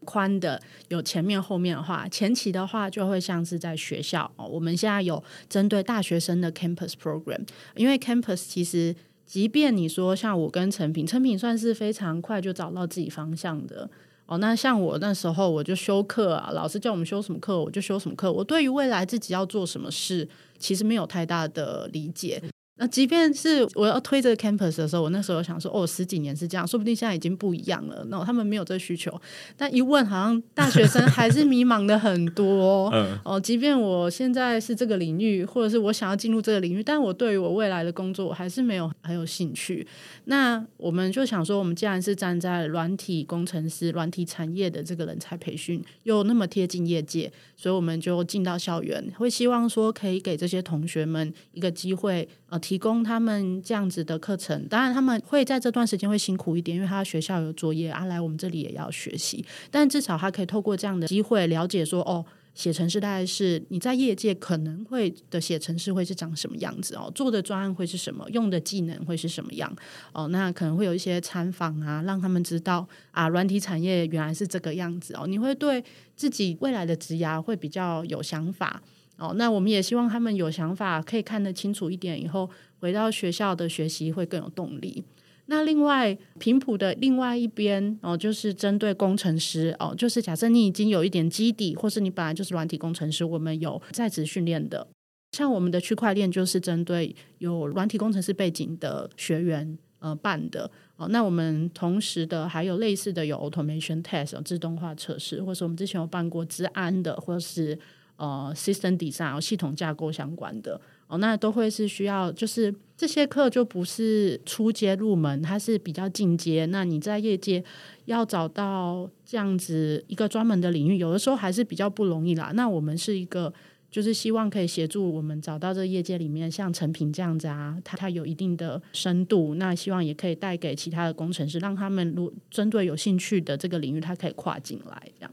[0.06, 4.46] 宽的，有前面后面的话，前期的话就会像是在学校哦。
[4.46, 13.90] 我们现在有针对大学生的 Campus Program，因为 Campus 其实，即便你说像我跟陈平，陈平算是非常快就找到自己方向的
[14.26, 14.38] 哦。
[14.38, 18.32] 那像我那时候我就修课啊，老师叫我们修什么课，我就修什么课。
[18.32, 20.28] 我对于未来自己要做什么事，
[20.64, 22.42] 其实没有太大的理解。
[22.78, 28.04] 那即便是我要推这个 campus 的时候，我那时候想说，哦，十几年是这样，说不定现在已经不一样了。
[28.10, 29.22] 那他们没有这需求，
[29.56, 32.90] 但一问，好像大学生还是迷茫的很多。
[32.96, 39.88] 嗯，哦，即便我现在是这个领域，或者是我想要进入这个领域，但我对于我未来的工作，我还是没有很有兴趣。
[40.26, 52.28] 那我们就想说，我们既然是站在软体工程师、软体产业的这个人才培训，又那么贴近业界，所以我们就进到校园，会希望说可以给这些同学们一个机会。
[52.50, 59.44] 呃，提供他们这样子的课程，当然他们会在这段时间会辛苦一点，因为他学校有作业，啊，来我们这里也要学习。
[59.70, 69.70] 但至少他可以透过这样的机会了解说，哦，写程式大概是你在业界可能会的写程式会是长什么样子哦，做的专案会是什么，用的技能会是什么样
[70.14, 70.30] 哦。
[70.30, 75.28] 那可能会有一些参访啊，让他们知道啊，软体产业原来是这个样子哦。
[75.28, 75.84] 你会对
[76.16, 78.82] 自己未来的职涯会比较有想法。
[79.24, 82.50] 哦，那我们也希望他们有想法，可以看得清楚一点，以后
[82.82, 85.02] 回到学校的学习会更有动力。
[85.46, 94.86] 那另外，频谱的另外一边哦，就是针对工程师哦，就是假设你已经有一点基底，或是你本来就是软体工程师，我们有在职训练的。
[95.32, 101.08] 像我们的区块链就是针对有软体工程师背景的学员呃办的哦。
[101.08, 107.78] 那我们同时的还有类似的有 automation test 自动化测试，或是我们之前有办过资安的，或是
[108.18, 116.66] 呃 system design 系统架构相关的哦，那都会是需要，就是这些课就不是初阶入门，它是比较进阶。
[116.68, 117.64] 那你在业界
[118.06, 122.52] 要找到这样子一个专门的领域，有的时候还是比较不容易啦。
[122.56, 123.54] 那我们是一个。
[123.94, 135.32] 就是希望可以协助我们找到这业界里面像成品这样子啊，它它有一定的深度，那希望也可以带给其他的工程师，让他们如针对有兴趣的这个领域，他可以跨进来这样。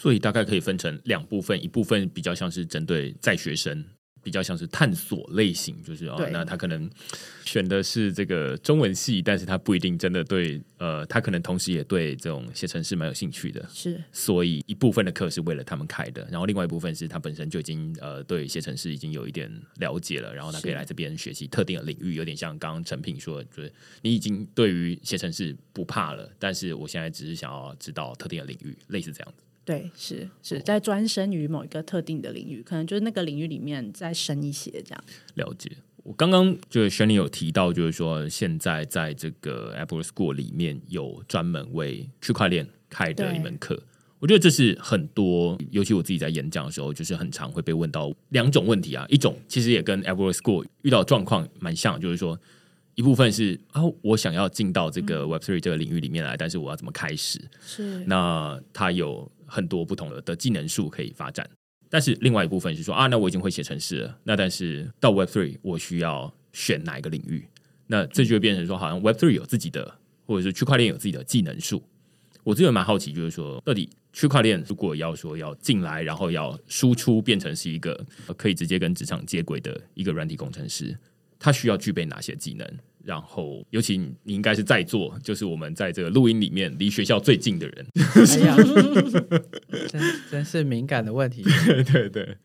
[0.00, 3.84] 所以大概可以分成两部分，一部分比较像是针对在学生。
[4.22, 6.90] 比较像是探索类型，就是哦，那他可能
[7.46, 29.44] 选的是这个中文系，但是他不一定真的对，呃，他可能同时也对这种写程式蛮有兴趣的，是，所以一部分的课是为了他们开的，然后另外一部分是他本身就已经呃对写程式已经有一点了解了，然后他可以来这边学习特定的领域，有点像刚刚陈品说的，就是你已经对于写程式不怕了，但是我现在只是想要知道特定的领域，类似这样子。
[29.64, 35.04] 对，是是在专深于某一个特定的领域，可能就是那个领域里面再深一些这样。
[35.34, 35.70] 了解。
[36.02, 43.80] 我刚刚就是 Shirley 有提到，就是说现在在这个 Apple School 里面有专门为区块链开的一门课。
[44.18, 49.06] 我觉得这是很多，尤其我自己在演讲的时候，就是很常会被问到两种问题啊。
[49.08, 52.38] 一种其实也跟 Apple School 遇到状况蛮像，就是说。
[52.96, 57.40] 一部分是啊，我想要进到这个 Web Three 这个领域里面来，嗯，但是我要怎么开始？
[57.64, 61.48] 是那它有很多不同的的技能树可以发展，
[61.88, 67.44] 但是另外一部分是说啊，那我已经会写程式了，那但是到 Web Three 我需要选哪一个领域？
[67.88, 71.82] 那这就会变成说，好像 Web Three 有自己的，或者是区块链有自己的技能树。
[72.44, 80.96] 我自己蛮好奇，就是说，到底区块链如果要说要进来，然后要输出变成是一个可以直接跟职场接轨的一个软体工程师，
[81.38, 82.66] 他需要具备哪些技能？
[83.02, 87.86] 然后，尤其你，你应该是在座，就是我们在这个录音里面离学校最近的人。
[87.96, 88.56] 哎呀，
[89.88, 91.42] 真真是敏感的问题。
[91.66, 92.36] 对对对，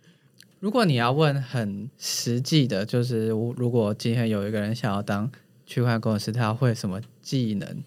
[0.60, 5.30] 如果你要问很实际的，就是如果今天有一个人想要当
[5.66, 7.84] 区块链工程师，他要会什么技能，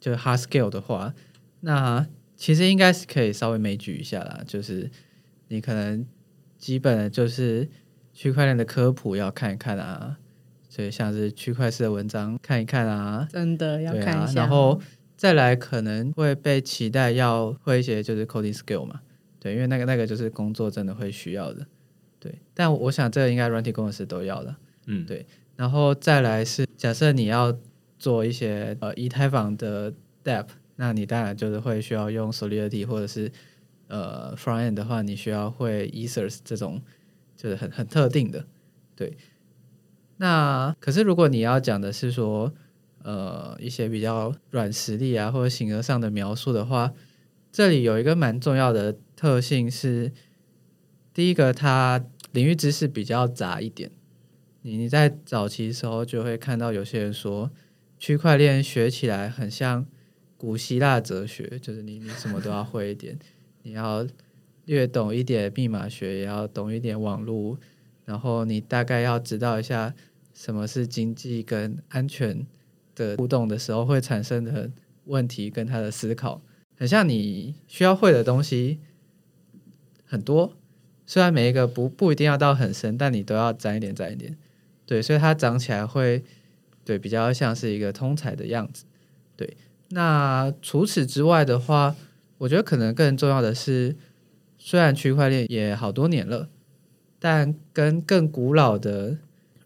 [0.00, 1.14] 就是 hard skill 的话，
[1.60, 4.42] 那其实应该是可以稍微枚举一下啦。
[4.46, 4.90] 就是
[5.48, 6.04] 你可能
[6.58, 7.68] 基本的就是
[8.12, 10.18] 区块链的科普要看一看啊。
[10.70, 14.40] 所以像是区块式的文章看一看啊，真的要看一下。
[14.40, 14.80] 然后
[15.16, 19.00] 再来可能会被期待要会一些就是 coding skill 嘛，
[19.40, 21.66] 对，因为那个那个就是工作真的会需要的，
[22.20, 22.38] 对。
[22.54, 24.54] 但我想这个应该软体工程师都要的，
[24.86, 25.26] 嗯，对。
[25.56, 27.54] 然后再来是假设你要
[27.98, 29.92] 做一些呃以太坊的
[30.24, 33.30] Dap，那你当然就是会需要用 Solidity 或者是
[33.88, 36.80] 呃 Frontend 的话，你需要会 Ethers 这种
[37.36, 38.46] 就是很很特定的，
[38.94, 39.18] 对。
[40.22, 42.52] 那可是，如果你要讲的是说，
[43.02, 46.92] 呃，一些比较软实力啊，或者形而上的描述的话，
[47.50, 50.12] 这里有一个蛮重要的特性是，
[51.14, 53.90] 第一个，它领域知识比较杂一点。
[54.60, 57.50] 你你在早期时候就会看到有些人说，
[57.98, 59.86] 区块链学起来很像
[60.36, 63.18] 古希腊哲学，就是你你什么都要会一点，
[63.64, 64.06] 你要
[64.66, 67.56] 略懂一点密码学，也要懂一点网络，
[68.04, 69.94] 然后你大概要知道一下。
[70.40, 72.46] 什么是经济跟安全
[72.94, 74.70] 的互动的时候会产生的
[75.04, 76.40] 问题，跟他的思考，
[76.78, 78.78] 很像你需要会的东西
[80.06, 80.56] 很多，
[81.04, 84.34] 虽然每一个不不一定要到很深，但你都要沾一点沾一点，
[84.86, 86.24] 对，所以它长起来会
[86.86, 88.86] 对比较像是一个通才的样子，
[89.36, 89.58] 对。
[89.90, 91.94] 那除此之外的话，
[92.38, 93.94] 我觉得可能更重要的是，
[94.56, 96.48] 虽然区块链也好多年了，
[97.18, 99.18] 但跟更古老的。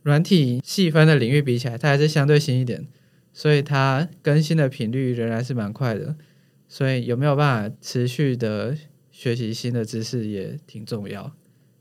[0.04, 2.86] 软体细分的领域比起来，它还是相对新一点，
[3.32, 6.14] 所以它更新的频率仍然是蛮快的。
[6.68, 8.76] 所以有没有办法持续的
[9.10, 11.34] 学习新的知识也挺重要。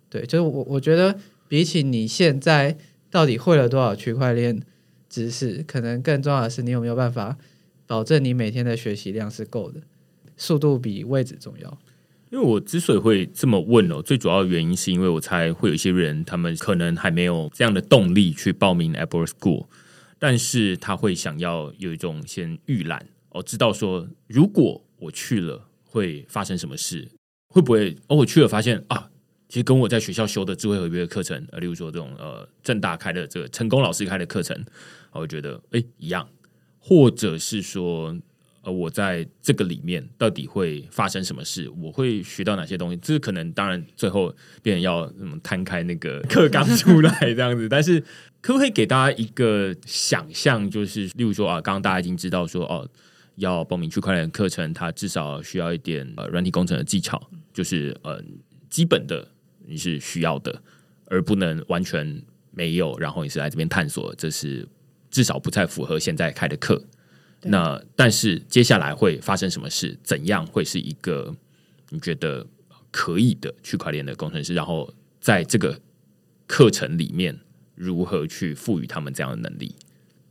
[0.10, 2.78] 对，就是我我觉得比起你现在
[3.12, 4.62] 到底会了多少区块链
[5.10, 7.38] 知识，可能更重要的是你有没有办法
[7.86, 9.82] 保证你每天的学习量是够的，
[10.38, 11.78] 速度比位置重要。
[12.34, 19.68] 因为我之所以会这么问哦，最主要的原因是因为我猜会有一些人，他们可能还没有这样的动力去报名 Apple School，
[20.18, 27.08] 但是他会想要有一种先预览哦，知道说如果我去了会发生什么事，
[27.50, 29.12] 会不会哦我去了发现啊，
[29.48, 34.60] 其实跟我在学校修的智慧合约课程，呃，例如说这种呃正大开的这个成功老师开的课程，
[35.12, 36.28] 我觉得哎一样，
[36.80, 38.18] 或者是说
[38.64, 41.70] 呃，我在这个里面到底会发生什么事？
[41.70, 42.98] 我会学到哪些东西？
[43.02, 48.00] 这可能当然最后变成要嗯摊开那个课纲出来 这样子，但是
[48.40, 50.70] 可不可以给大家一个想象？
[50.72, 52.90] 就是例如说啊，刚刚大家已经知道说哦，
[53.36, 57.22] 要报名区块链课程，它至少需要一点呃软体工程的技巧，
[57.52, 58.24] 就是呃
[58.70, 59.28] 基本的
[59.68, 60.62] 你是需要的，
[61.08, 64.66] 而不能完全没有，然后你是来这边探索，这是
[65.12, 66.82] 至少不太符合现在开的课。
[67.46, 69.98] 那但是接下来会发生什么事？
[70.02, 71.36] 怎样会是一个
[71.90, 72.48] 你觉得
[72.90, 74.54] 可以的区块链的工程师？
[74.54, 75.80] 然后在这个
[76.48, 77.40] 课程里面，
[77.76, 79.76] 如何去赋予他们这样的能力？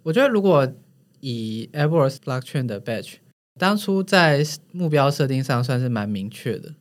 [0.03, 0.73] 我觉得，如果
[1.21, 3.15] 以 Edwards Blockchain 的 Batch
[3.59, 6.75] 当初在目标设定上算是蛮明确的，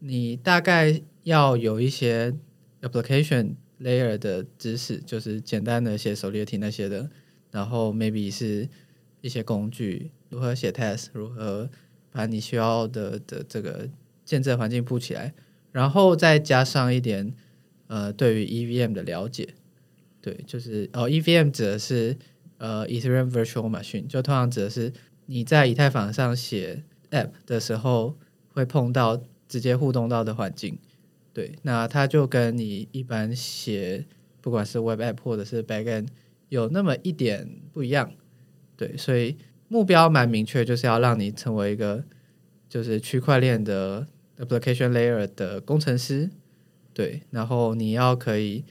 [0.00, 2.34] 你大概要有一些
[2.80, 7.10] Application Layer 的知识，就是简单的写 Solidity 那些的，
[7.50, 8.68] 然后 maybe 是。
[9.24, 11.70] 一些工具，如何写 test，如何
[12.12, 13.88] 把你需要的的这个
[14.22, 15.32] 建设环境布起来，
[15.72, 17.34] 然后再加上一点
[17.86, 19.54] 呃对于 EVM 的了解，
[20.20, 22.18] 对，就是哦 EVM 指的是
[22.58, 24.92] 呃 Ethereum Virtual Machine，就通常指的是
[25.24, 28.18] 你在以太坊上写 app 的时候
[28.52, 30.76] 会碰到直接互动到的环境，
[31.32, 34.04] 对，那它就跟你一般写
[34.42, 36.08] 不管是 Web App 或者是 Backend
[36.50, 38.12] 有那么一点不一样。
[38.76, 39.36] 对，所以
[39.68, 42.04] 目标蛮明确，就是要让你成为一个
[42.68, 44.06] 就是区块链的
[44.38, 46.30] application layer 的工程师。
[46.92, 48.64] 对，然后你要可以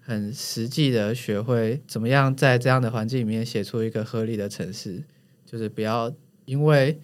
[0.00, 5.04] 很实际的学会怎么样在这样的环境里面写出一个合理的程式，
[5.46, 6.12] 就是不要
[6.44, 6.98] 因为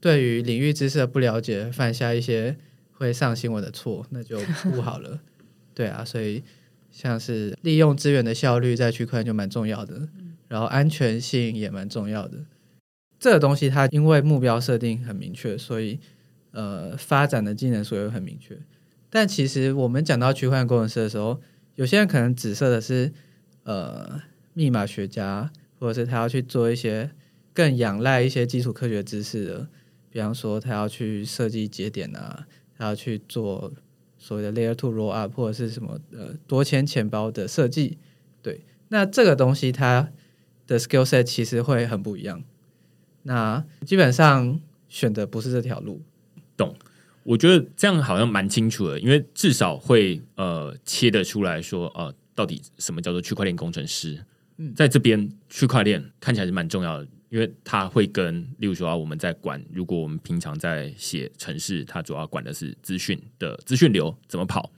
[0.00, 2.56] 对于领域知识的不了解，犯下一些
[2.92, 4.38] 会上新闻的错，那就
[4.70, 5.20] 不好了。
[5.74, 6.44] 对啊，所以
[6.90, 10.08] 像是利用资源的效率在区块链就蛮重要的。
[10.50, 12.44] 然后安全性也蛮重要的，
[13.20, 16.00] 这个东西它因为目标设定很明确，所以
[16.50, 18.58] 呃发展的技能所也很明确。
[19.08, 21.40] 但其实我们讲到区块链工程师的时候，
[21.76, 23.12] 有些人可能紫色的是
[23.62, 24.20] 呃
[24.52, 27.12] 密码学家，或者是他要去做一些
[27.54, 29.68] 更仰赖一些基础科学知识的，
[30.10, 33.72] 比方说他要去设计节点啊，他要去做
[34.18, 37.98] 所谓的 Layer Two Rollup 或者是什么呃多签钱包的设计。
[38.42, 40.10] 对，那这个东西它。
[40.70, 42.44] 的 skill set 其实会很不一样，
[43.24, 46.00] 那基本上选的不是这条路。
[46.56, 46.76] 懂？
[47.24, 54.24] 我觉得这样好像蛮清楚的，因为至少会呃切得出来说，呃，到底什么叫做区块链工程师？
[54.58, 64.70] 嗯，在这边区块链看起来是蛮重要的，因为它会跟，例如说啊，我们在管，如果我们平常在写城市，它主要管的是资讯的资讯流怎么跑。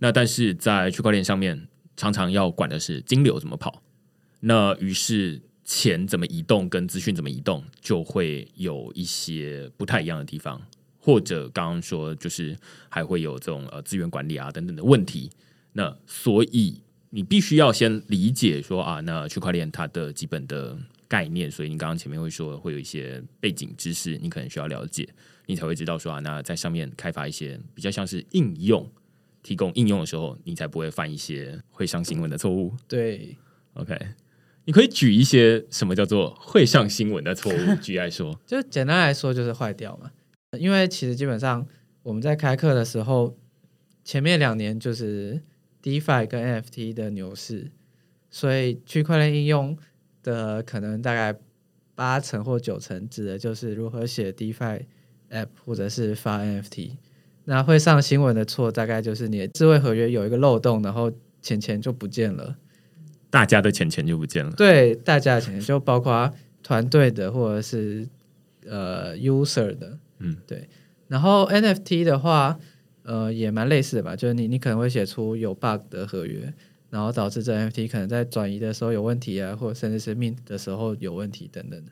[0.00, 3.82] 那但是在区块链上面，常常要管的是金流怎么跑。
[4.46, 10.60] 那于是钱怎么移动，跟资讯怎么移动，就会有一些不太一样的地方，
[10.98, 12.54] 或者刚刚说就是
[12.90, 15.30] 还会有这种呃资源管理啊等等的问题。
[15.72, 20.76] 那所以你必须要先理解说啊，那区块链它的基本的
[21.08, 25.08] 概念，所以你刚刚前面会说会有一些背景知识，你可能需要了解，
[25.46, 28.86] 你才会知道说啊，那在上面开发一些比较像是应用，
[29.42, 32.74] 提供应用的时候，你才不会犯一些会上新闻的错误。
[32.86, 33.34] 对
[33.72, 33.96] ，OK。
[34.66, 40.10] 你可以举一些什么叫做会上新闻的错误 举来说，就简单来说就是坏掉嘛。
[40.58, 41.66] 因为其实基本上
[42.02, 43.36] 我们在开课的时候，
[44.04, 45.42] 前面两年就是
[45.82, 47.70] DeFi 跟 NFT 的牛市，
[48.30, 49.76] 所以区块链应用
[50.22, 51.38] 的可能大概
[51.94, 54.84] 八成或九成指的就是如何写 DeFi
[55.30, 56.92] App 或者是发 NFT。
[57.44, 62.56] 那会上新闻的错大概就是你的智慧合约有一个漏洞，然后钱钱就不见了。
[63.34, 64.52] 大家的钱钱就不见了。
[64.52, 68.08] 对，大家的钱钱就包括团队的或者是
[68.64, 70.68] 呃 user 的，嗯，对。
[71.08, 72.56] 然后 NFT 的话，
[73.02, 76.54] 呃，也蛮类似的吧，就是你你可能会写出有 bug 的合约，
[76.90, 81.90] 然后导致这 NFT 可能在转移的时候有问题啊，或者甚至是 mint 的时候有问题等等的。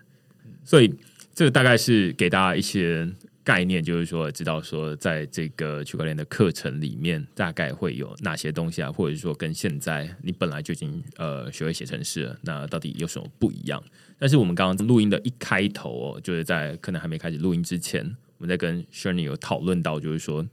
[0.65, 0.95] 所以
[1.35, 3.13] 这个大概是给大家一些。
[3.45, 13.83] 概念就是说，知道说，在这个区块链的课程里面，大概会有哪些东西啊，或者说跟现在你本来就已经呃学会写程式了，那到底有什么不一样？
[14.19, 18.05] 但是我们刚刚录音的一开头哦，就是在可能还没开始录音之前，
[18.39, 20.47] 我们在跟 Shirley 有讨论到，就是说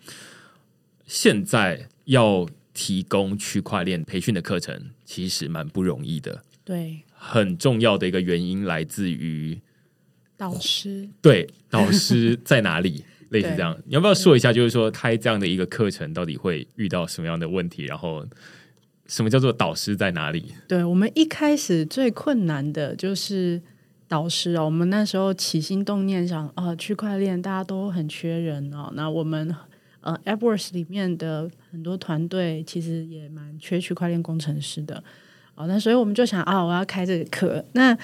[1.05, 6.43] 现在要提供区块链培训的课程，其实蛮不容易的。
[6.63, 9.61] 对，很重要的一个原因来自于。
[10.39, 13.03] 导师对，导师在哪里？
[13.31, 14.51] 类似这样，你要不要说一下？
[14.51, 17.83] 就是说，开这样的一个课程，到底会遇到什么样的问题？
[17.83, 18.25] 然后，
[19.05, 20.53] 什么叫做导师在哪里？
[20.67, 23.61] 对，我们一开始最困难的就是
[24.07, 29.55] 导师哦，我们那时候起心动念想，呃，区块链大家都很缺人哦，那我们
[30.01, 35.03] 呃，AppWorks 里面的很多团队其实也蛮缺区块链工程师的，
[35.53, 37.63] 哦，那所以我们就想啊，我要开这个课。
[37.73, 37.95] 那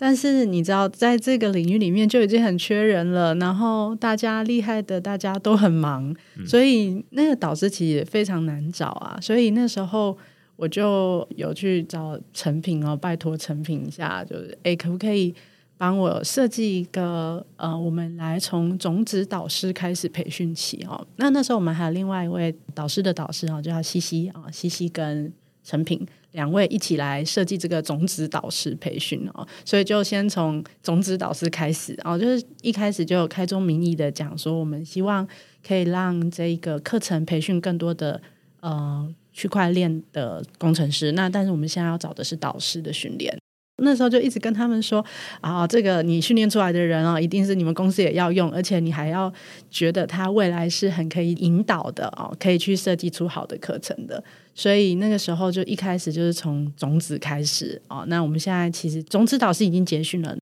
[0.00, 9.18] 但是你知道，在这个领域里面就已经很缺人了，然后大家厉害的大家都很忙，嗯、所以那个导师其实也非常难找啊。
[9.20, 10.16] 所以那时候。
[10.60, 15.34] 我就有去找诚品哦，拜托诚品一下，就是诶，可不可以
[15.78, 21.02] 帮我设计一个呃，我们来从种子导师开始培训起哦。
[21.16, 25.32] 那那时候我们还有另外一位导师的导师哦，叫西西啊，西西跟
[25.62, 29.46] 成品两位一起来设计这个种子导师培训哦。
[29.64, 35.26] 所以就先从种子导师开始哦，就是一开始就有开宗明义的讲说，我们希望
[35.66, 38.20] 可以让这个课程培训更多的
[38.60, 39.14] 呃。
[39.32, 43.32] 区块链的工程师，那但是我们现在要找的是导师的训练。
[43.80, 45.04] 那时候就一直跟他们说
[45.40, 49.32] 啊，这个你训练出来的人啊，一定是你们公司也要用，而且你还要
[49.70, 54.22] 觉得他未来是很可以引导的哦，可以去设计出好的课程的。
[54.54, 58.04] 所以那个时候就一开始就是从种子开始哦。
[58.08, 60.36] 那我们现在其实种子导师已经结训了。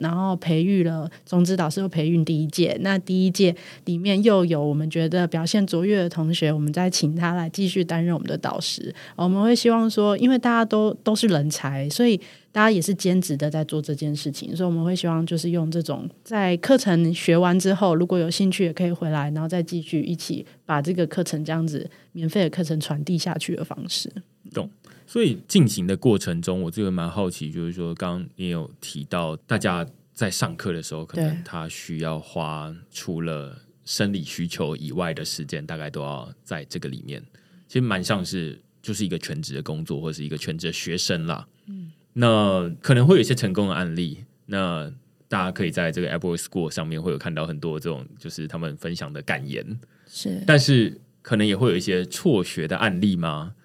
[0.00, 2.76] 然后培育了种子导师，又培育第一届。
[2.80, 8.92] 那第一届里面又有我们觉得表现卓越的同学，我们再请他来继续担任我们的导师。
[9.14, 12.16] 我们会希望说，因为大家都都是人才，所以
[12.50, 14.56] 大家也是兼职的在做这件事情。
[14.56, 24.10] 所以我们会希望就是用这种在课程学完之后，如果有兴趣也可以回来，然后再继续一起把这个课程这样子免费的课程传递下去的方式。
[24.52, 24.68] 懂。
[25.10, 37.20] 所以进行的过程中，我这个蛮好奇，就是说，刚刚你有提到，大家在上课的时候，可能他需要花除了生理需求以外的时间，大概都要在这个里面。
[37.66, 41.44] 其实蛮像是就是一个全职的工作，或者是一个全职的学生啦。
[41.66, 44.88] 嗯，那可能会有一些成功的案例，那
[45.26, 49.76] 大家可以在这个 AppWorks School 上面会有看到很多这种，就是他们分享的感言。
[50.06, 53.56] 是，但是可能也会有一些辍学的案例吗？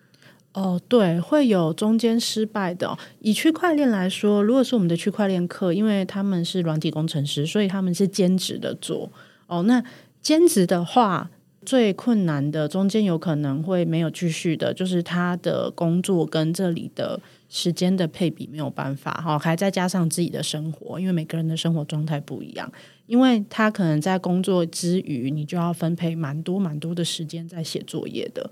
[0.56, 2.98] 哦，对，会有中间失败的。
[3.20, 9.12] 以区块链来说，如果是我们的区块链课，因为他们是软体工程师，所以他们是兼职的做。
[9.48, 9.84] 哦，那
[10.22, 11.30] 兼职的话，
[11.66, 22.72] 最困难的中间有可能会没有继续的，就是他的工作跟这里的时间的配比没有办法哈，还再加上自己的生活，因为每个人的生活状态不一样，
[23.08, 28.50] 因为他可能在工作之余，你就要分配蛮多蛮多的时间在写作业的。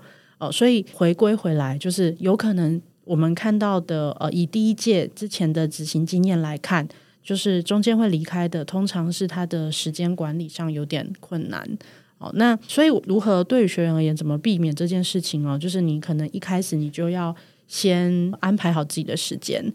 [0.50, 6.86] 所以回归回来，就是有可能我们看到的，呃，以第一届之前的执行经验来看，
[7.22, 11.66] 就是中间会离开的，通常是他的时间管理上有点困难。
[12.18, 15.58] 哦，那所以如何对于学员而言，怎么避免这件事情哦？
[15.58, 17.34] 就是你可能一开始你就要
[17.66, 19.72] 先安排好自己的时间。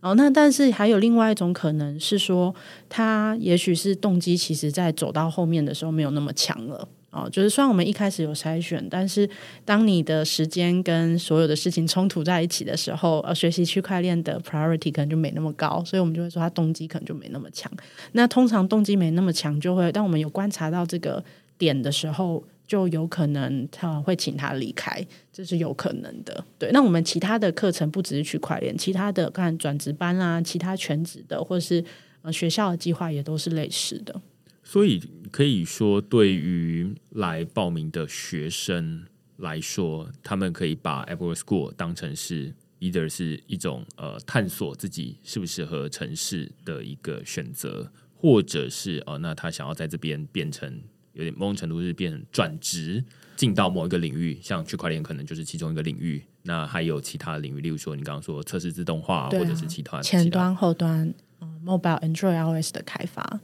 [0.00, 2.54] 哦，那但是还有另外一种可能是说，
[2.88, 6.86] 他也许是动机，其实在走到后面的时候没有那么强了。
[7.16, 9.28] 哦，就是虽然我们一开始有筛选，但是
[9.64, 17.72] 当你的时间跟所有的事情冲突在一起的时候，呃，学习区块链的 priority 可能就没那么高，所以我们就会说他动机可能就没那么强。
[18.12, 21.24] 那通常动机没那么强，就会当我们有观察到这个
[21.56, 25.02] 点的时候，就有可能他会请他离开，
[25.32, 26.44] 这是有可能的。
[26.58, 31.82] 对，那我们其他的课程不只是区块链，其他的看转职班啊，其他全职的，或是
[32.20, 34.20] 呃学校的计划也都是类似的。
[34.68, 35.00] 所以
[35.30, 39.06] 可以说，对于来报名的学生
[39.36, 53.04] 来说，他们可以把 AppWorks School 当成是 either 是一种呃探索自己适不适合城市的一个选择，或者是哦、那他想要在这边变成有点某种程度是变成转职
[53.36, 56.20] 进到某一个领域，像区块链可能就是其中一个领域。
[56.42, 63.40] 那还有其他领域，例如说你刚刚说测试自动化，或者是其他前端、后端、嗯、Mobile Android OS 的开发。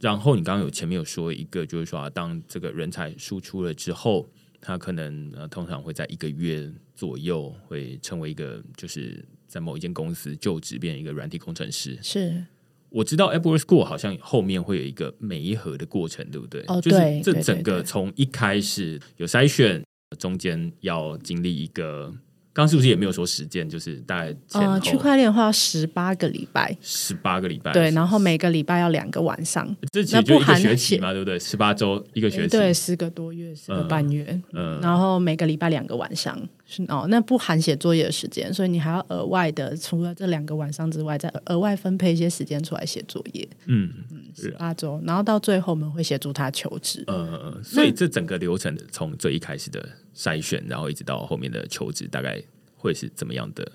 [0.00, 4.28] 然后你刚刚有前面有说一个，就是说啊，当这个人才输出了之后，
[4.60, 11.98] 他可能呃通常会在一个月左右会成为一个，就是在某一间公司就职，变成一个软体工程师。
[12.02, 12.44] 是，
[12.88, 16.64] 我知道 AppWorks School 好像后面会有一个媒合的过程，对不对？
[16.66, 19.84] 哦，就是这整个从一开始有筛选，
[20.18, 22.14] 中间要经历一个。
[22.60, 23.68] 刚是不是也没有说时间？
[23.68, 31.38] 就是大概呃，区块链的话要十八个礼拜，十八个礼拜，对，然后每个礼拜要两个晚上，这其实就一个学期嘛，对不对？
[31.38, 34.80] 十八周一个学期，对，十个多月，十个半月，嗯，嗯。
[34.82, 36.38] 然后每个礼拜两个晚上，
[36.70, 49.84] 是哦，那不含写作业的时间，所以你还要额外的，除了这两个晚上之外，再额外分配一些时间出来写作业，嗯嗯，是八周，然后到最后我们会协助他求职，嗯嗯，所以这整个流程从最一开始的。
[50.12, 52.42] 筛选，然后一直到后面的求职，大概
[52.76, 53.66] 会是怎么样的？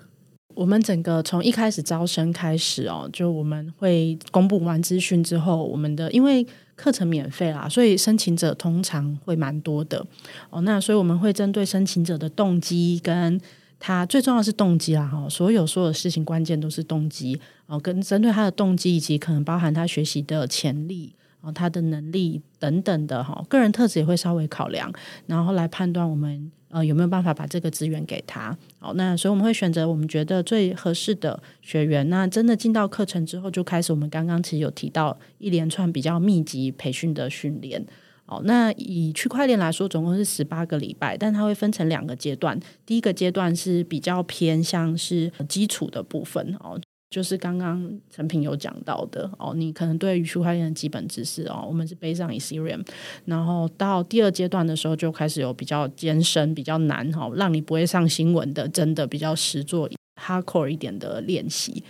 [0.56, 6.44] 我们整个从一开始招生开始哦，就我们会公布完资讯之后，我们的因为
[6.74, 10.04] 课程免费啦，所以申请者通常会蛮多的
[10.48, 10.62] 哦。
[10.62, 13.38] 那所以我们会针对申请者的动机，跟
[13.78, 21.14] 他最重要是动机啦哈，所有所有事情关键都是动机哦，跟针对他的动机以及可能包含他学习的潜力。
[21.54, 24.92] 他的能力等等的哈，个人特质也会稍微考量，
[25.26, 28.56] 然后来判断我们呃有没有办法把这个资源给他。
[28.78, 32.08] 好，那所以我们会选择我们觉得最合适的学员。
[32.08, 37.84] 那真的进到课程之后，就开始我们刚刚其实有提到一连串比较密集培训的训练。
[38.28, 42.58] 好，那以区块链来说，总共是十八个礼拜，但它会分成两个阶段。
[42.84, 46.80] 第一个阶段是比较偏向是基础的部分哦。
[47.08, 52.84] 就是刚刚陈平有讲到的哦，你可能对于区块链的基本知识哦，我们是 based on Ethereum，
[53.26, 59.88] 然后到第二阶段的时候就开始有比较艰深、比较难哈，让你不会上新闻的，真的比较实作
[60.20, 61.84] hardcore 一点的练习。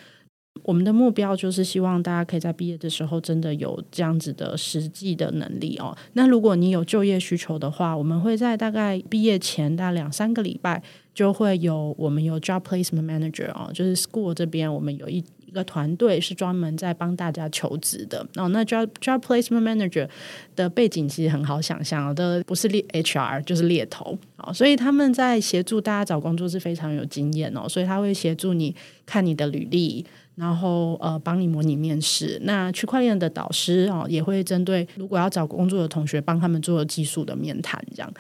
[0.63, 5.97] 我们的目标就是希望大家可以在毕业的时候真的有这样子的实际的能力哦。
[6.13, 10.83] 那如果你有就业需求的话，我们会在大概毕业前大概两三个礼拜。
[11.17, 18.49] 就会有我们有 job placement manager 哦，就是 school 这边我们有一一个团队是专门在帮大家求职的哦。
[18.49, 20.07] 那 job job placement manager
[20.55, 30.05] 的背景其实很好想象的，不是猎 HR 就是猎头哦，所以他们在协助大家找工作是非常有经验哦，所以他会协助你看你的履历，
[30.35, 32.39] 然后呃帮你模拟面试。
[32.43, 38.13] 那区块链的导师哦也会针对如果要找工作的同学帮他们做技术的面谈这样。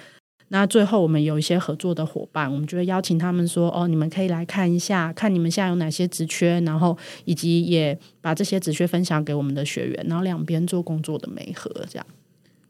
[0.48, 12.06] 那最后，我们有一些合作的伙伴，我们就会邀请他们说：“哦，你们可以来看一下，看你们现在有哪些职缺，然后以及也把这些职缺分享给我们的学员，然后两边做工作的媒合。”这样，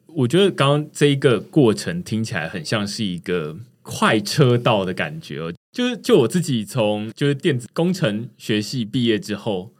[0.07, 9.72] 我觉得刚刚这一个过程听起来很像是一个快车道的感觉哦，就是就我自己从就是电子工程学系毕业之后。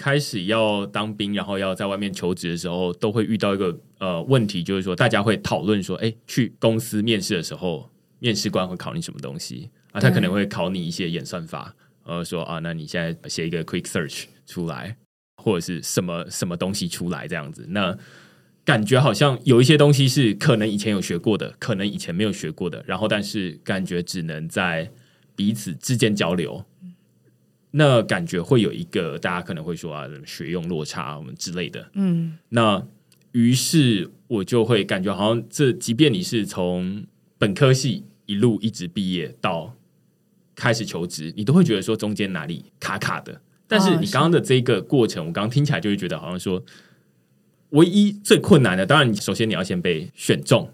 [0.00, 10.00] 开始要当兵，然后要在外面求职的时候，都会遇到一个呃问题，就是说大家会讨论说，哎，去公司面试的时候，面试官会考你什么东西啊？
[10.00, 11.74] 他可能会考你一些演算法，
[12.04, 14.96] 呃，说啊，那你现在写一个 quick search 出来，
[15.36, 17.66] 或者是什么什么东西出来这样子。
[17.68, 17.94] 那
[18.64, 24.90] 感觉好像有一些东西是可能以前有学过的，可能以前没有学过的，然后但是感觉只能在
[25.36, 26.64] 彼此之间交流。
[27.72, 31.88] 那感觉会有一个，大家可能会说啊，学用落差我们之类的。
[31.94, 32.84] 嗯，那
[33.32, 37.04] 于是我就会感觉好像这，即便你是从
[37.38, 39.74] 本科系一路一直毕业到
[40.54, 43.40] 开始求职，你都会觉得说中间哪里卡卡的。
[43.68, 46.60] 但是你刚刚的这个过程，我刚刚听起来就会觉得好像说，
[47.70, 50.68] 唯一最困难的，当然你首先你要先被选中。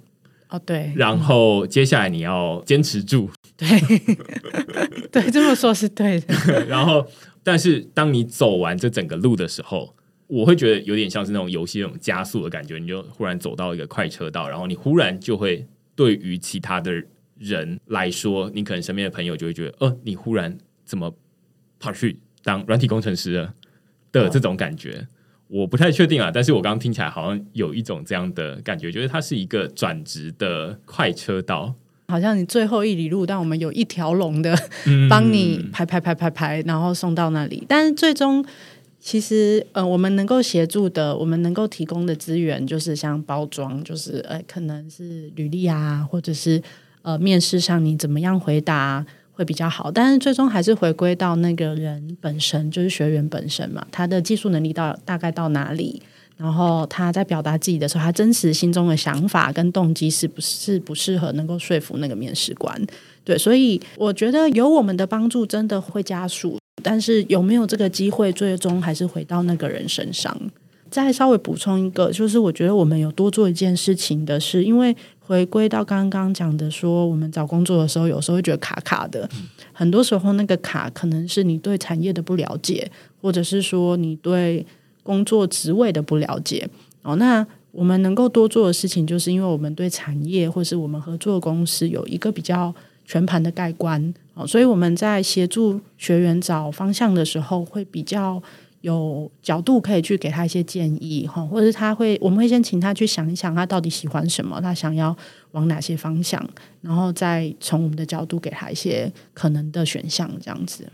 [0.49, 3.29] 哦，对，然后接下来你要坚持住。
[3.57, 3.67] 对，
[5.11, 6.67] 对，这么说是对的。
[6.69, 7.07] 然后，
[7.43, 9.95] 但是当你走完这整个路的时候，
[10.27, 17.03] 我会觉得有点像是那种游戏那种加速的感觉，你就忽然走到一个快车道，然后你忽然就会对于其他的
[17.39, 21.15] 人来说，你可能身边的朋友就会觉得，呃，你忽然怎么
[21.81, 23.55] 跑去当软体工程师了
[24.13, 24.91] 的这种感觉。
[24.93, 25.07] 哦。
[25.49, 31.73] 我不太确定啊，但是我刚刚听起来好像有一种这样的感觉，就是它是一个转职的快车道。
[32.09, 34.57] 好像你最后一里路，但我们有一条龙的
[35.11, 37.65] 帮你排排排排排，然后送到那里。
[37.69, 38.45] 但是最终，
[39.01, 46.63] 其实呃，我们能够协助的，我们能够提供的资源，就是像包装，就是呃，可能是履历啊，或者是
[47.03, 49.91] 呃，面试上你怎么样回答会比较好。
[49.91, 56.01] 但是最终还是回归到那个人本身，就是学员本身嘛，他的技术能力到大概到哪里。
[56.37, 62.79] 然后他在表达自己的时候，他真实心中的想法跟动机是不是不适合能够说服那个面试官？
[63.25, 70.39] 对，所以我觉得有我们的帮助真的会加速，但是有没有这个机会，最终还是回到那个人身上。
[70.91, 79.27] 再稍微补充一个，就是我觉得我们有多做一件事情的是，因为回归到刚刚讲的说，我们找工作的时候有时候会觉得卡卡的，
[79.73, 82.89] 很多时候那个卡可能是你对产业的不了解，
[83.23, 84.67] 或者是说你对。
[85.07, 86.69] 工作职位的不了解。
[87.03, 98.43] 哦，那我们能够多做的事情，就是因为我们对产业或是我们合作公司有一个比较全盘的概观哦，所以我们在协助学员找方向的时候，会比较
[98.81, 101.27] 有角度可以去给他一些建议。
[101.27, 105.17] 哈，或者是他会，我们会先请他去想一想，他到底喜欢什么，他想要
[105.53, 106.43] 往哪些方向，
[106.81, 110.91] 然后再从我们的角度给他一些可能的选项，这样子。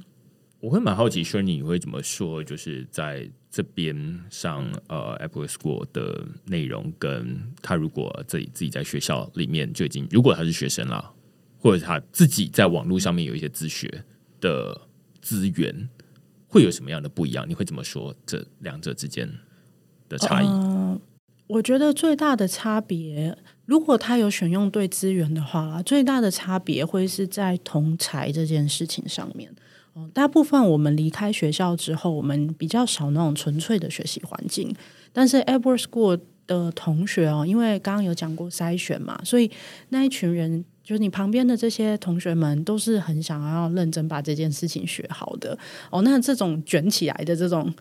[0.60, 11.12] 我会蛮好奇说你会怎么说，就是在这边上呃 Apple School 的内容，跟他如果自己自己在学校里面就已经，如果他是学生啦，
[11.58, 14.04] 或者他自己在网络上面有一些自学
[14.40, 14.80] 的
[15.20, 15.90] 资源
[16.48, 17.46] 会有什么样的不一样？
[17.46, 19.30] 你会怎么说这两者之间
[20.08, 20.46] 的差异？
[21.48, 23.36] 我觉得最大的差别，
[23.66, 29.54] 如果他有选用对资源的话，最大的差别会是在同侪这件事情上面。
[29.94, 34.74] 哦，大部分我们离开学校之后，我们比较少那种纯粹的学习环境。
[35.12, 39.50] 但是 Edward School 的同学哦，因为刚刚有讲过筛选嘛，所以
[39.90, 45.58] 那一群人，就是你旁边的这些同学们，都是很想要认真把这件事情学好的。
[45.90, 47.72] 哦，那这种卷起来的这种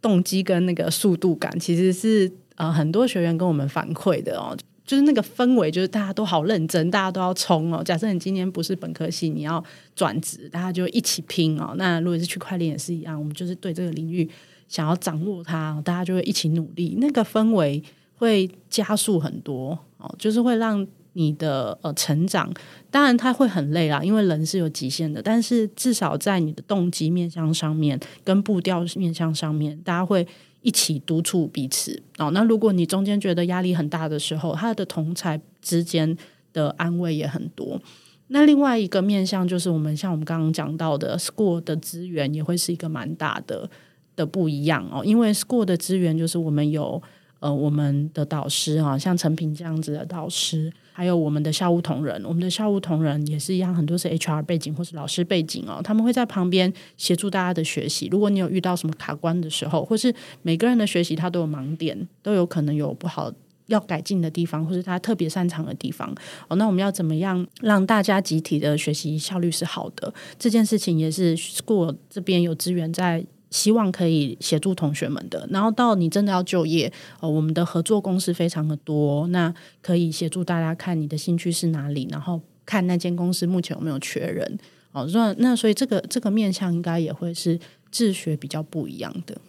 [0.00, 4.56] 动机跟那个速度感，其实是呃很多学员跟我们反馈的哦。
[4.86, 7.82] 就是那个氛围，就是大家都好认真，大家都要冲哦。
[7.82, 9.62] 假设你今天不是本科系，你要
[9.96, 11.74] 转职，大家就一起拼哦。
[11.78, 14.28] 那如果是区块链也是一样，我们就是对这个领域
[14.68, 16.96] 想要掌握它，大家就会一起努力。
[17.00, 17.82] 那个氛围
[18.16, 22.52] 会加速很多哦，就是会让你的呃成长。
[22.90, 25.22] 当然，它会很累啦，因为人是有极限的。
[25.22, 30.26] 但是至少在你的动机面向上面，跟步调面向上面，大家会。
[30.64, 32.30] 一起督促彼此哦。
[32.32, 36.16] 那如果你中间觉得压力很大的时候，他的同才之间
[36.52, 37.80] 的安慰也很多。
[38.28, 43.68] 那另外一个面向就是，我们像我们刚刚讲到的，School 的资源也会是一个蛮大的
[44.16, 45.04] 的不一样哦。
[45.04, 47.00] 因为 School 的资源就是我们有
[47.44, 50.72] 呃我们的导师啊，像陈平这样子的导师。
[50.96, 58.08] 还有我们的校务同仁，我们的校务同仁也是一样，很多是 HR 背景或是老师背景哦，他们会在旁边协助大家的学习。
[58.12, 63.30] 如果你有遇到什么卡关的时候，或是每个人的学习他都有盲点，都有可能有不好
[63.66, 66.14] 要改进的地方，或是他特别擅长的地方
[66.46, 70.14] 哦，那我们要怎么样让大家集体的学习效率是好的？
[70.38, 73.26] 这件事情也是 School 这边有资源在。
[73.54, 84.58] 希望可以协助同学们的，然后到你真的要就业，呃，我们的合作公司非常的多，那可以协助大家看你的兴趣是哪里，然后看那间公司目前有没有缺人，
[84.90, 87.56] 哦，那那所以这个这个面向应该也会是
[87.92, 89.40] 自学比较不一样的。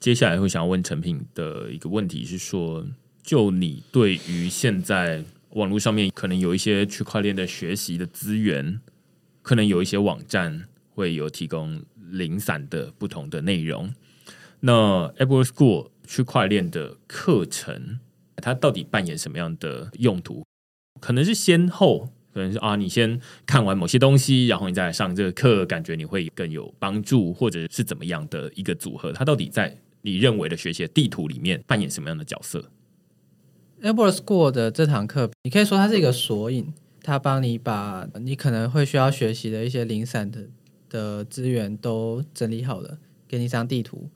[0.00, 2.86] 接下来会想要问陈品的一个问题是说，
[3.22, 8.80] 就你对于现在网络上面可能有一些区块链的学习的资源，
[9.42, 10.64] 可能有一些网站
[10.94, 11.82] 会有提供。
[12.10, 13.92] 零散的不同的内容，
[14.60, 18.00] 那 Edward School 区块链的课程，
[18.36, 20.44] 它到底扮演什么样的用途？
[21.00, 29.12] 可能是先后，可能是啊，你先看完某些东西，然后你再来上这个课，感觉你会更有帮助，或者是怎么样的一个组合？
[29.12, 32.70] 它到底在你认为的学习的地图里面扮演什么样的角色
[33.82, 40.48] ？Edward School 的这堂课，你可以说它是一个索引，它帮你把你可能会需要学习的一些零散的。
[40.88, 44.08] 的资源都整理好了，给你一张地图。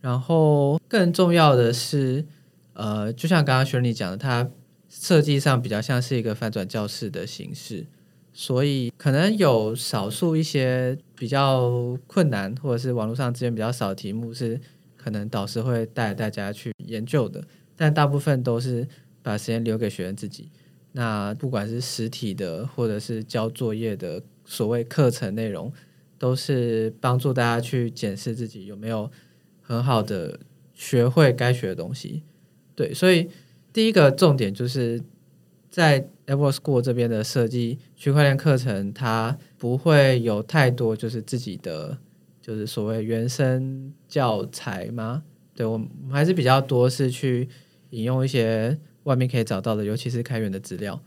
[0.00, 2.26] 然后更重要的是，
[2.74, 4.50] 呃，就像刚刚雪莉讲的，它
[4.90, 7.86] 设计上比较像是一个翻转教室的形式，
[8.32, 14.60] 所以可能有少数一些比较困难，或者是网络上资源比较少的题目，是
[14.96, 17.42] 可能导师会带大家去研究的。
[17.74, 18.86] 但大部分都是
[19.22, 20.50] 把时间留给学生自己。
[20.92, 25.72] 那不管是实体的，或者是交作业的所谓课程内容。
[26.18, 29.10] 都是帮助大家去检视自己有没有
[29.60, 30.40] 很好的
[30.72, 32.22] 学会该学的东西。
[32.74, 33.28] 对，所以
[33.72, 35.02] 第一个重点就是
[35.70, 41.98] 在 Edward School 这边的设计区块链课程，它不会有太多就是自己的
[42.40, 45.22] 就是所谓原生教材吗？
[45.54, 47.48] 对，我们还是比较多是去
[47.90, 51.00] 引用一些外面可以找到的，尤其是开源的资料。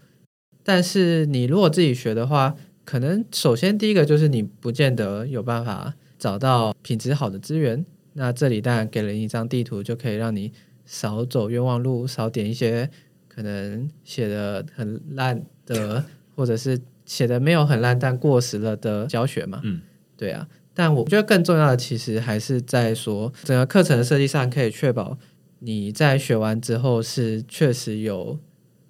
[0.63, 2.55] 但是你如果自己学的话，
[2.87, 10.53] 可能首先第一个就是你不见得有办法找到品质好的资源，那这里当然给了你一张地图，就可以让你
[10.85, 12.89] 少走冤枉路，少点一些
[13.27, 19.59] 可能写的很烂的，或者是写的没有很烂但过时了的教学嘛。
[19.65, 19.81] 嗯，
[20.15, 20.47] 对啊。
[20.73, 25.17] 但我觉得更重要的其实还是在说整个课程的设计上，可以确保
[25.59, 28.39] 你在学完之后是确实有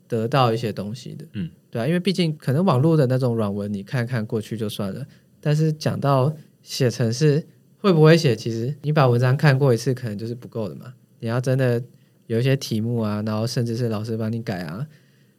[0.08, 1.26] 得到一些东西的。
[1.34, 1.50] 嗯。
[1.70, 5.06] 对啊，因为毕竟可能网络的那种软文，你看看过去就算了。
[5.42, 6.34] 但是讲到
[6.64, 7.46] 写程式
[7.78, 10.94] 会不会写，其实你把文章看过一次，可能就是不够的嘛。
[11.20, 11.84] 你要真的
[12.28, 14.88] 有一些题目啊，然后甚至是老师帮你改啊。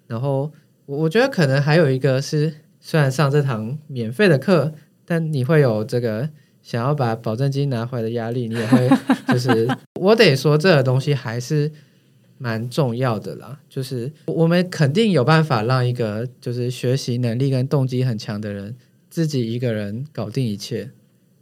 [0.07, 0.53] 然后
[0.85, 4.75] 我我觉得可能还有一个是，虽然上这堂免费的课，
[5.07, 6.29] 但你会有这个
[6.63, 8.89] 想要把保证金拿回来的压力，你也会
[9.29, 9.67] 就是
[9.99, 11.73] 我得说这个东西还是。
[12.39, 18.77] 蛮重要的啦，就是我们肯定有办法让一个就是学习能力跟动机很强的人
[19.11, 20.91] 自己一个人搞定一切，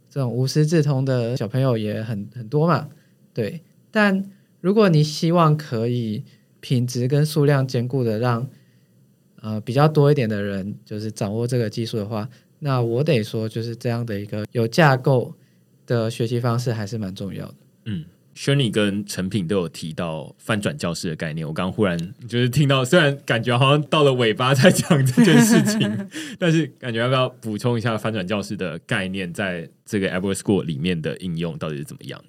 [0.09, 2.89] 这种无师自通的小朋友也很很多嘛，
[3.33, 3.61] 对。
[3.91, 4.29] 但
[4.59, 6.23] 如果你希望可以
[6.59, 8.49] 品质跟数量兼顾的让
[9.41, 12.27] 呃比较多一点的人就是掌握这个技术的话，
[12.59, 15.35] 那我得说，就是这样的一个有架构
[15.85, 17.55] 的学习方式还是蛮重要的。
[17.85, 18.05] 嗯。
[18.37, 26.07] Shirley 跟成品都有提到翻转教室的概念，我刚刚忽然就是听到，虽然感觉好像到了尾巴在讲这件事情，
[26.37, 32.23] 但是感觉要不要补充一下翻转教室的概念，在这个 Everest School 里面的应用到底是怎么样？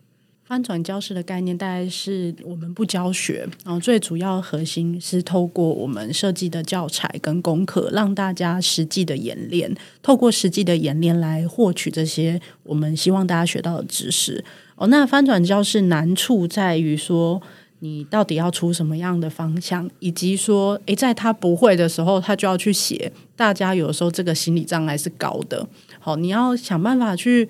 [0.47, 14.43] 翻转教室的概念大概是我们不教学，然后最主要核心是透过我们设计的教材跟功课，让大家实际的演练，透过实际的演练来获取这些我们希望大家学到的知识。
[14.79, 17.43] 哦，那翻转教室难处在于说，
[17.81, 25.69] 你到底要出什么样的方向，以及说，诶，在他不会的时候，他就要去写，大家有时候这个心理障碍是高的。
[25.99, 27.49] 好，你要想办法去，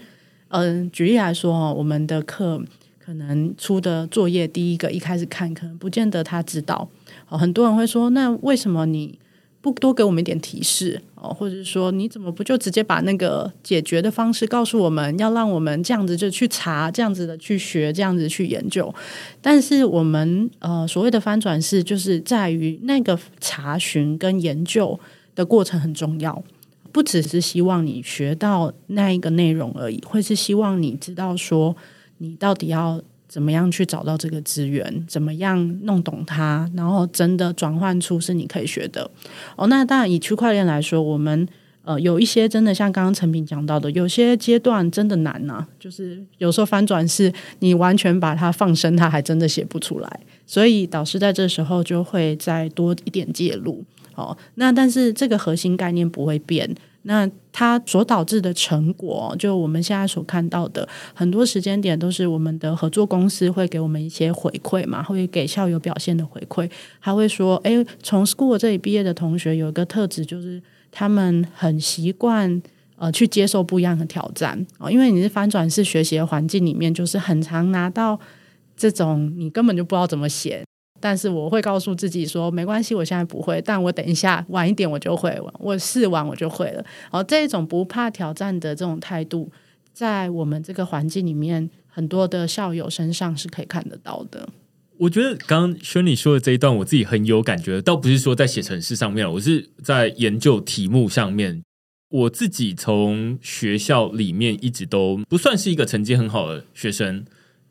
[0.48, 2.62] 嗯、举例来说，哦，我们的课。
[3.08, 6.86] 可能出的作业，第一个一开始看，可能不见得他知道。
[7.30, 9.18] 哦，很多人会说，那为什么你
[9.60, 11.00] 不多给我们一点提示？
[11.14, 15.18] 哦，或者是说，你怎么不就直接把那个解决的方式告诉我们？
[15.18, 18.94] 要让我们这样子就去查，这样子的去学，这样子去研究。
[19.42, 24.98] 但是我们呃所谓的翻转式，就是在于那个查询跟研究
[25.34, 26.42] 的过程很重要，
[26.92, 31.76] 不只是希望你学到那一个内容而已，会是希望你知道说。
[32.20, 35.04] 你到底要怎么样去找到这个资源？
[35.06, 36.68] 怎么样弄懂它？
[36.74, 39.08] 然后真的转换出是你可以学的
[39.54, 39.66] 哦。
[39.66, 41.46] 那当然，以区块链来说，我们
[41.84, 50.20] 呃有一些真的像刚刚陈平讲到的，有些阶段真的难呐、就是有时候翻转是你完全把它放生，它还真的写不出来。
[50.46, 54.36] 所以导师在这时候就会再多一点介入哦。
[54.54, 56.74] 那但是这个核心概念不会变。
[57.02, 66.70] 那它所导致的成果，就我们现在所看到的很多时间点，都是我们的合作公司会给我们一些回馈嘛，会给校友表现的回馈，
[67.00, 72.60] 他会说，诶，从 school 这里毕业的同学有一个特质，就是他们很习惯
[72.96, 78.18] 呃去接受不一样的挑战啊，因为你是翻转式学习的环境里面，就是很常拿到
[78.76, 80.67] 这种你根本就不知道怎么写。
[81.00, 86.84] 但是我会告诉自己说，没关系，我现在不会，但我等一下晚一点我就会，我试完我就会了。
[87.04, 89.50] 然后这种不怕挑战的这种态度，
[89.92, 94.48] 在我们这个环境里面，很多的校友身上是可以看得到的。
[94.98, 101.62] 我觉得刚刚 Shirley 说的这一段，我自己很有感觉，倒不是说在写程式上面，我是在研究题目上面。
[102.10, 107.24] 我自己从学校里面一直都不算是一个成绩很好的学生。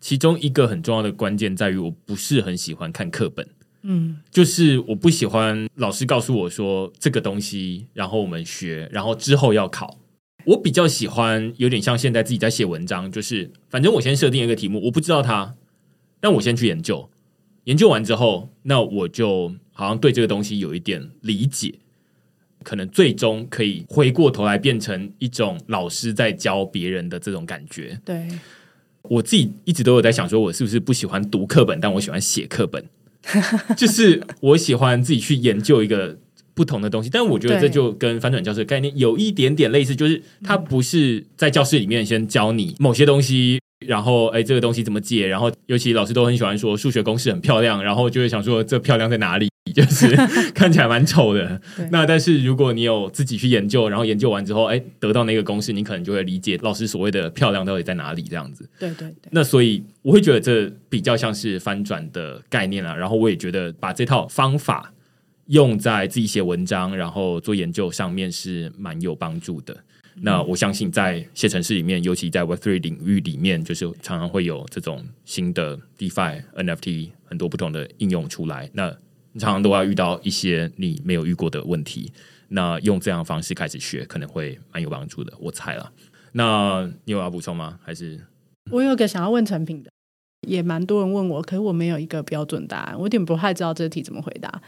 [0.07, 3.45] 其中一个很重要的关键在于，我不是很喜欢看课本，
[3.81, 9.99] 嗯，就是我不喜欢老师告诉我说这个东西，然后我们学，然后之后要考。
[10.45, 15.55] 我比较喜欢有点像现在自己在写文章，就是反正我先设定一个题目，我不知道它，
[16.21, 17.09] 但我先去研究，
[17.65, 21.79] 研究完之后，那我就好像对这个东西有一点理解，
[22.63, 28.25] 可能最终可以回过头来变成一种老师在教别人的这种感觉，对。
[29.09, 32.85] 我自己一直都有在想，说我是不是不喜欢读课本，但我喜欢写课本，
[33.75, 36.17] 就是我喜欢自己去研究一个
[36.53, 37.09] 不同的东西。
[37.09, 43.59] 但我觉得这就跟翻转教室的概念有一点点类似，就是它不是在教室里面先教你某些东西。
[43.85, 45.27] 然后，哎，这个东西怎么解？
[45.27, 49.47] 然后，尤其老师都很喜欢说数学公式很漂亮，然后就会想说这漂亮在哪里？
[49.73, 50.07] 就是
[50.53, 51.61] 看起来蛮丑的。
[51.91, 58.21] 那但是如果你有自己去研究，然后研究完之后，哎，得到那个公式，你可能就会理解老师所谓的漂亮到底在哪里。
[58.23, 58.67] 这样子。
[58.79, 59.29] 对对对。
[59.31, 62.95] 那所以我会觉得这比较像是翻转的概念啊。
[62.95, 64.93] 然后我也觉得把这套方法
[65.47, 69.75] 用在自己写文章，然后做研究上面是蛮有帮助的。
[70.19, 78.67] 那我相信，在写程式里面，尤其在 Web3 领域里面，就是常常会有这种新的 DeFi、NFT 很多不同的应用出来。
[78.73, 78.91] 那
[79.37, 82.11] 你常常都要遇到一些你没有遇过的问题。
[82.47, 85.31] 那用这样的方式开始学，可能会蛮有帮助的。
[85.39, 85.91] 我猜了。
[86.31, 87.77] 那你有要补充吗？
[87.83, 88.19] 还是
[88.71, 89.91] 我有个想要问成品的，
[90.47, 94.59] 也蛮多人问我，可是我没有一个标准答案，我有点不太知道这个题怎么回答。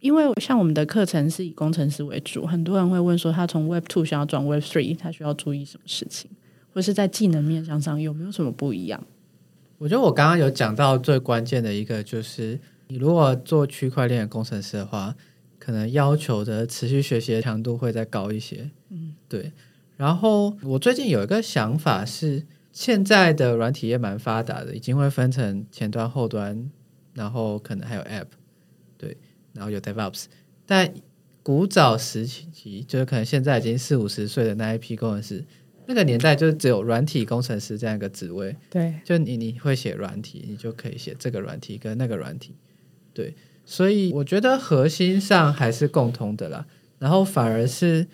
[0.00, 6.30] 因为像我们的课程是以工程师为主，很多人会问说，他从 Web Two 想要转 Web Three，他需要注意什么事情，
[6.72, 9.04] 或是在技能面向上有没有什么不一样？
[9.78, 12.58] 我觉得我刚刚有讲到最关键的一个，就是
[12.94, 15.16] 你如果做区块链的工程师的话，
[15.58, 18.70] 可能要求的持续学习的强度会再高一些。
[18.90, 19.50] 嗯，对。
[19.96, 26.70] 然后我最近有一个想法是，现在的软体也蛮发达的，已经会分成前端、后端，
[27.14, 28.28] 然后可能还有 App
[28.96, 29.16] 对。
[29.54, 30.26] 然后有 DevOps，
[30.64, 30.94] 但
[31.42, 35.44] 古早时期就是可能现在已经四五十岁的那一批工程师，
[35.86, 38.56] 那个年代就只有软体工程师这样一个职位。
[38.70, 42.54] 对，就你你会写软体，你就可以写这个软体跟那个软体。
[43.14, 43.34] 对，
[43.64, 46.66] 所以我觉得核心上还是共通的啦。
[46.98, 48.06] 然后反而是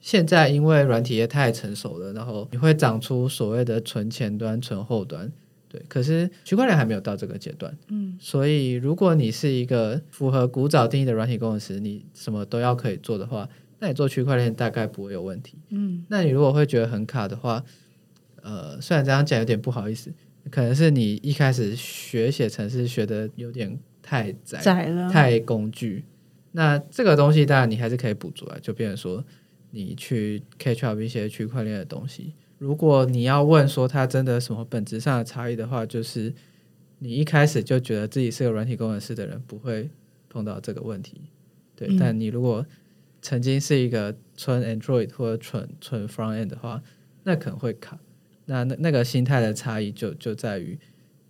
[0.00, 5.32] 现在因为软体业太成熟了，然后你会长出所谓的纯前端、纯后端。
[5.68, 7.74] 对，可是区块链还没有到这个阶段。
[7.88, 15.54] 嗯，所以如果你是一个符合古早定义的软体工程师，你什么都要可以做的话，那你做区块链大概不会有问题。
[15.70, 17.64] 嗯，那你如果会觉得很卡的话，
[18.42, 20.12] 呃，虽然这样讲有点不好意思，
[20.50, 23.78] 可能是你一开始学写程式学的有点
[24.12, 26.04] 太窄，窄了，太工具。
[26.50, 29.24] 那这个东西当然你还是可以补足啊，就变成说
[29.70, 32.34] 你去 catch up 一些区块链的东西。
[32.58, 36.30] 如果你要问说它真的什么本质上的差异的话，就是
[36.98, 39.88] 你一开始就觉得自己是个软体工程师的人不会
[40.28, 41.22] 碰到这个问题。
[41.74, 42.66] 对，嗯、但你如果
[43.22, 46.82] 曾经是一个纯 Android 或者纯纯 Front End 的话，
[47.24, 47.98] 那可能会卡。
[48.44, 50.78] 那那那个心态的差异就就在于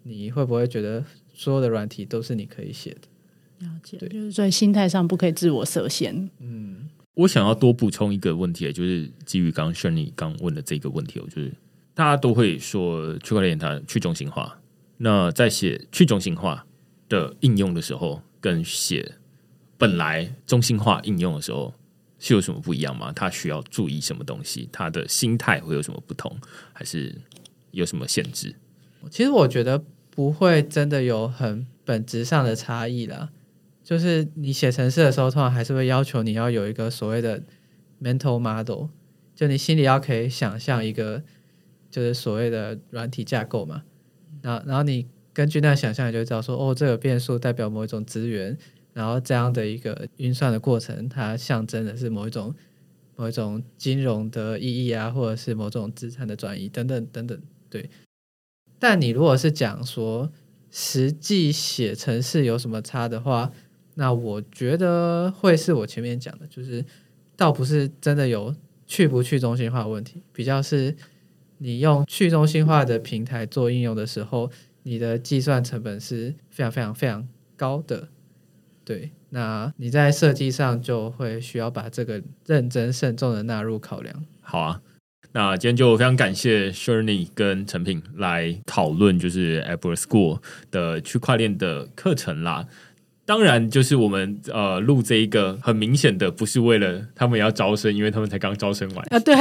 [0.03, 3.66] 你会不会觉得所有的软体都是你可以写的。
[3.66, 6.28] 了解，对，就是在心态上不可以自我设限。
[6.41, 11.53] 嗯，我想要多补充一个问题，就是基于刚刚 Shirley 刚问的这个问题，我就是
[11.95, 14.59] 大家都会说区块链它去中心化，
[14.97, 16.66] 那在写去中心化
[17.09, 19.14] 的应用的时候，跟写
[19.78, 21.72] 本来中心化应用的时候
[22.18, 23.12] 是有什么不一样吗？
[23.14, 24.68] 它需要注意什么东西？
[24.72, 26.37] 它的心态会有什么不同？
[26.72, 27.14] 还是
[27.70, 28.57] 有什么限制？
[29.11, 29.85] 其实我觉得
[30.15, 33.31] 不会真的有很本质上的差异啦。
[33.83, 37.43] 就是你写程式的时候，通常还是会要求你要有一个所谓的
[38.01, 38.89] mental model，
[39.35, 41.23] 就你心里要可以想象一个
[41.91, 43.83] 就是所谓的软体架构嘛。
[44.43, 48.57] 然后，然后你根据那想象，你就知道说，哦，这个变数代表某一种资源，
[48.93, 52.55] 然后这样的一个运算的过程，它象征的是某一种
[53.17, 57.41] 某一种金融的意义啊，或者是某种资产的转移等等等等。
[57.69, 57.91] 对。
[58.83, 60.28] 但你如果是讲说
[60.68, 63.53] 实际写程式有什么差的话，
[63.95, 66.85] 那我觉得会是我前面讲的，就是
[67.37, 68.53] 倒不是真的有
[68.85, 70.97] 去不去中心化问题，比较是
[71.59, 74.51] 你用去中心化的平台做应用的时候，
[74.83, 78.09] 你的计算成本是非常非常非常高的。
[78.85, 84.24] 对，那你在设计上就会需要把这个认真慎重的纳入考量。
[84.41, 84.83] 好啊，
[85.35, 92.66] 那今天就非常感谢 Shirley 跟陈品来讨论，就是 Apple School 的区块链的课程啦。
[93.25, 99.18] 当然，就是我们呃录这一个，很明显的不是为了他们要招生，因为他们才刚招生完啊。
[99.20, 99.35] 对，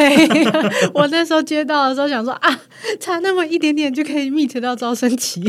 [0.93, 2.61] 我那时候接到的时候想说啊，
[2.99, 5.41] 差那么一点点就可以 meet 到招生期。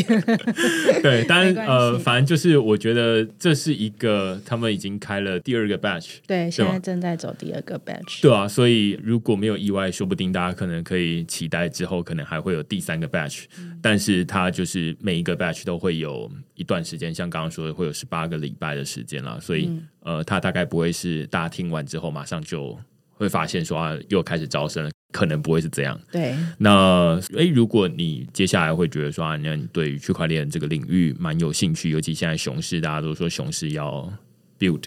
[1.03, 8.22] 对，但呃，反正就是我觉得这是一个他们已经开了第二个 batch，对，现在正在走第二个 batch。
[8.22, 13.78] 对啊，所以如果没有意外，说不定大家可能可以期待之后可能还会有第三个 batch，嗯。
[13.83, 18.22] 但是它就是每一个 batch 都会有一段时间，像刚刚说的会有十八。
[18.27, 22.79] 个礼拜的时间了，所以、嗯、呃，他大概不会是大家听完之后马上就
[23.12, 26.01] 会发现说啊，又开始招生了，可能不会是这样。
[26.11, 34.12] 对，那诶，如果你接下来会觉得说啊，那你对于区块链这个领域蛮有兴趣，尤其现在熊市，大家都说熊市要
[34.59, 34.83] build，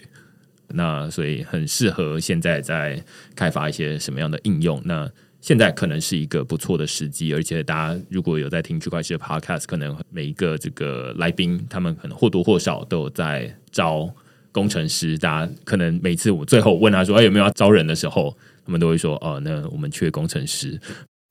[0.68, 3.02] 那所以很适合现在在
[3.34, 4.82] 开发一些什么样的应用？
[4.84, 5.10] 那
[5.40, 14.12] 现在可能是一个不错的时机，而且大家如果有在听区块链的 Podcast，可能每一个这个来宾，他们可能或多或少都有在招
[14.50, 15.16] 工程师。
[15.18, 20.80] 大家可能每次我最后问他说：“哎，有没有要招人的时候？”他们都会说：“哦，那我们缺工程师。”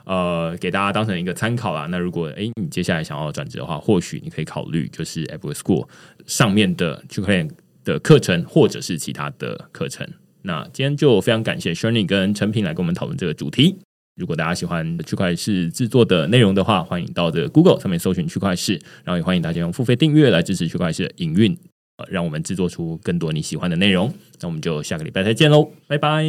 [0.06, 1.88] 呃，给大家当成一个参考啦。
[1.90, 5.88] 那如果哎，你接下来想要转职的话，或许你可以考虑就是 Apple School
[6.28, 7.50] 上面的区块链
[7.84, 10.08] 的课程，或者是其他的课程。
[10.44, 13.80] 那今天就非常感谢 Shirley 跟陈平来跟我们讨论这个主题。
[14.16, 21.58] 如果大家喜欢区块市制作的内容的话，欢迎到这个 Google 上面搜寻区块市，然后也欢迎大家用付费订阅来支持区块市的营运，
[21.98, 24.14] 呃，让我们制作出更多你喜欢的内容。
[24.42, 26.26] 那我们就下个礼拜再见喽，拜拜，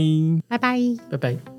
[0.49, 0.79] 拜拜，
[1.11, 1.56] 拜拜。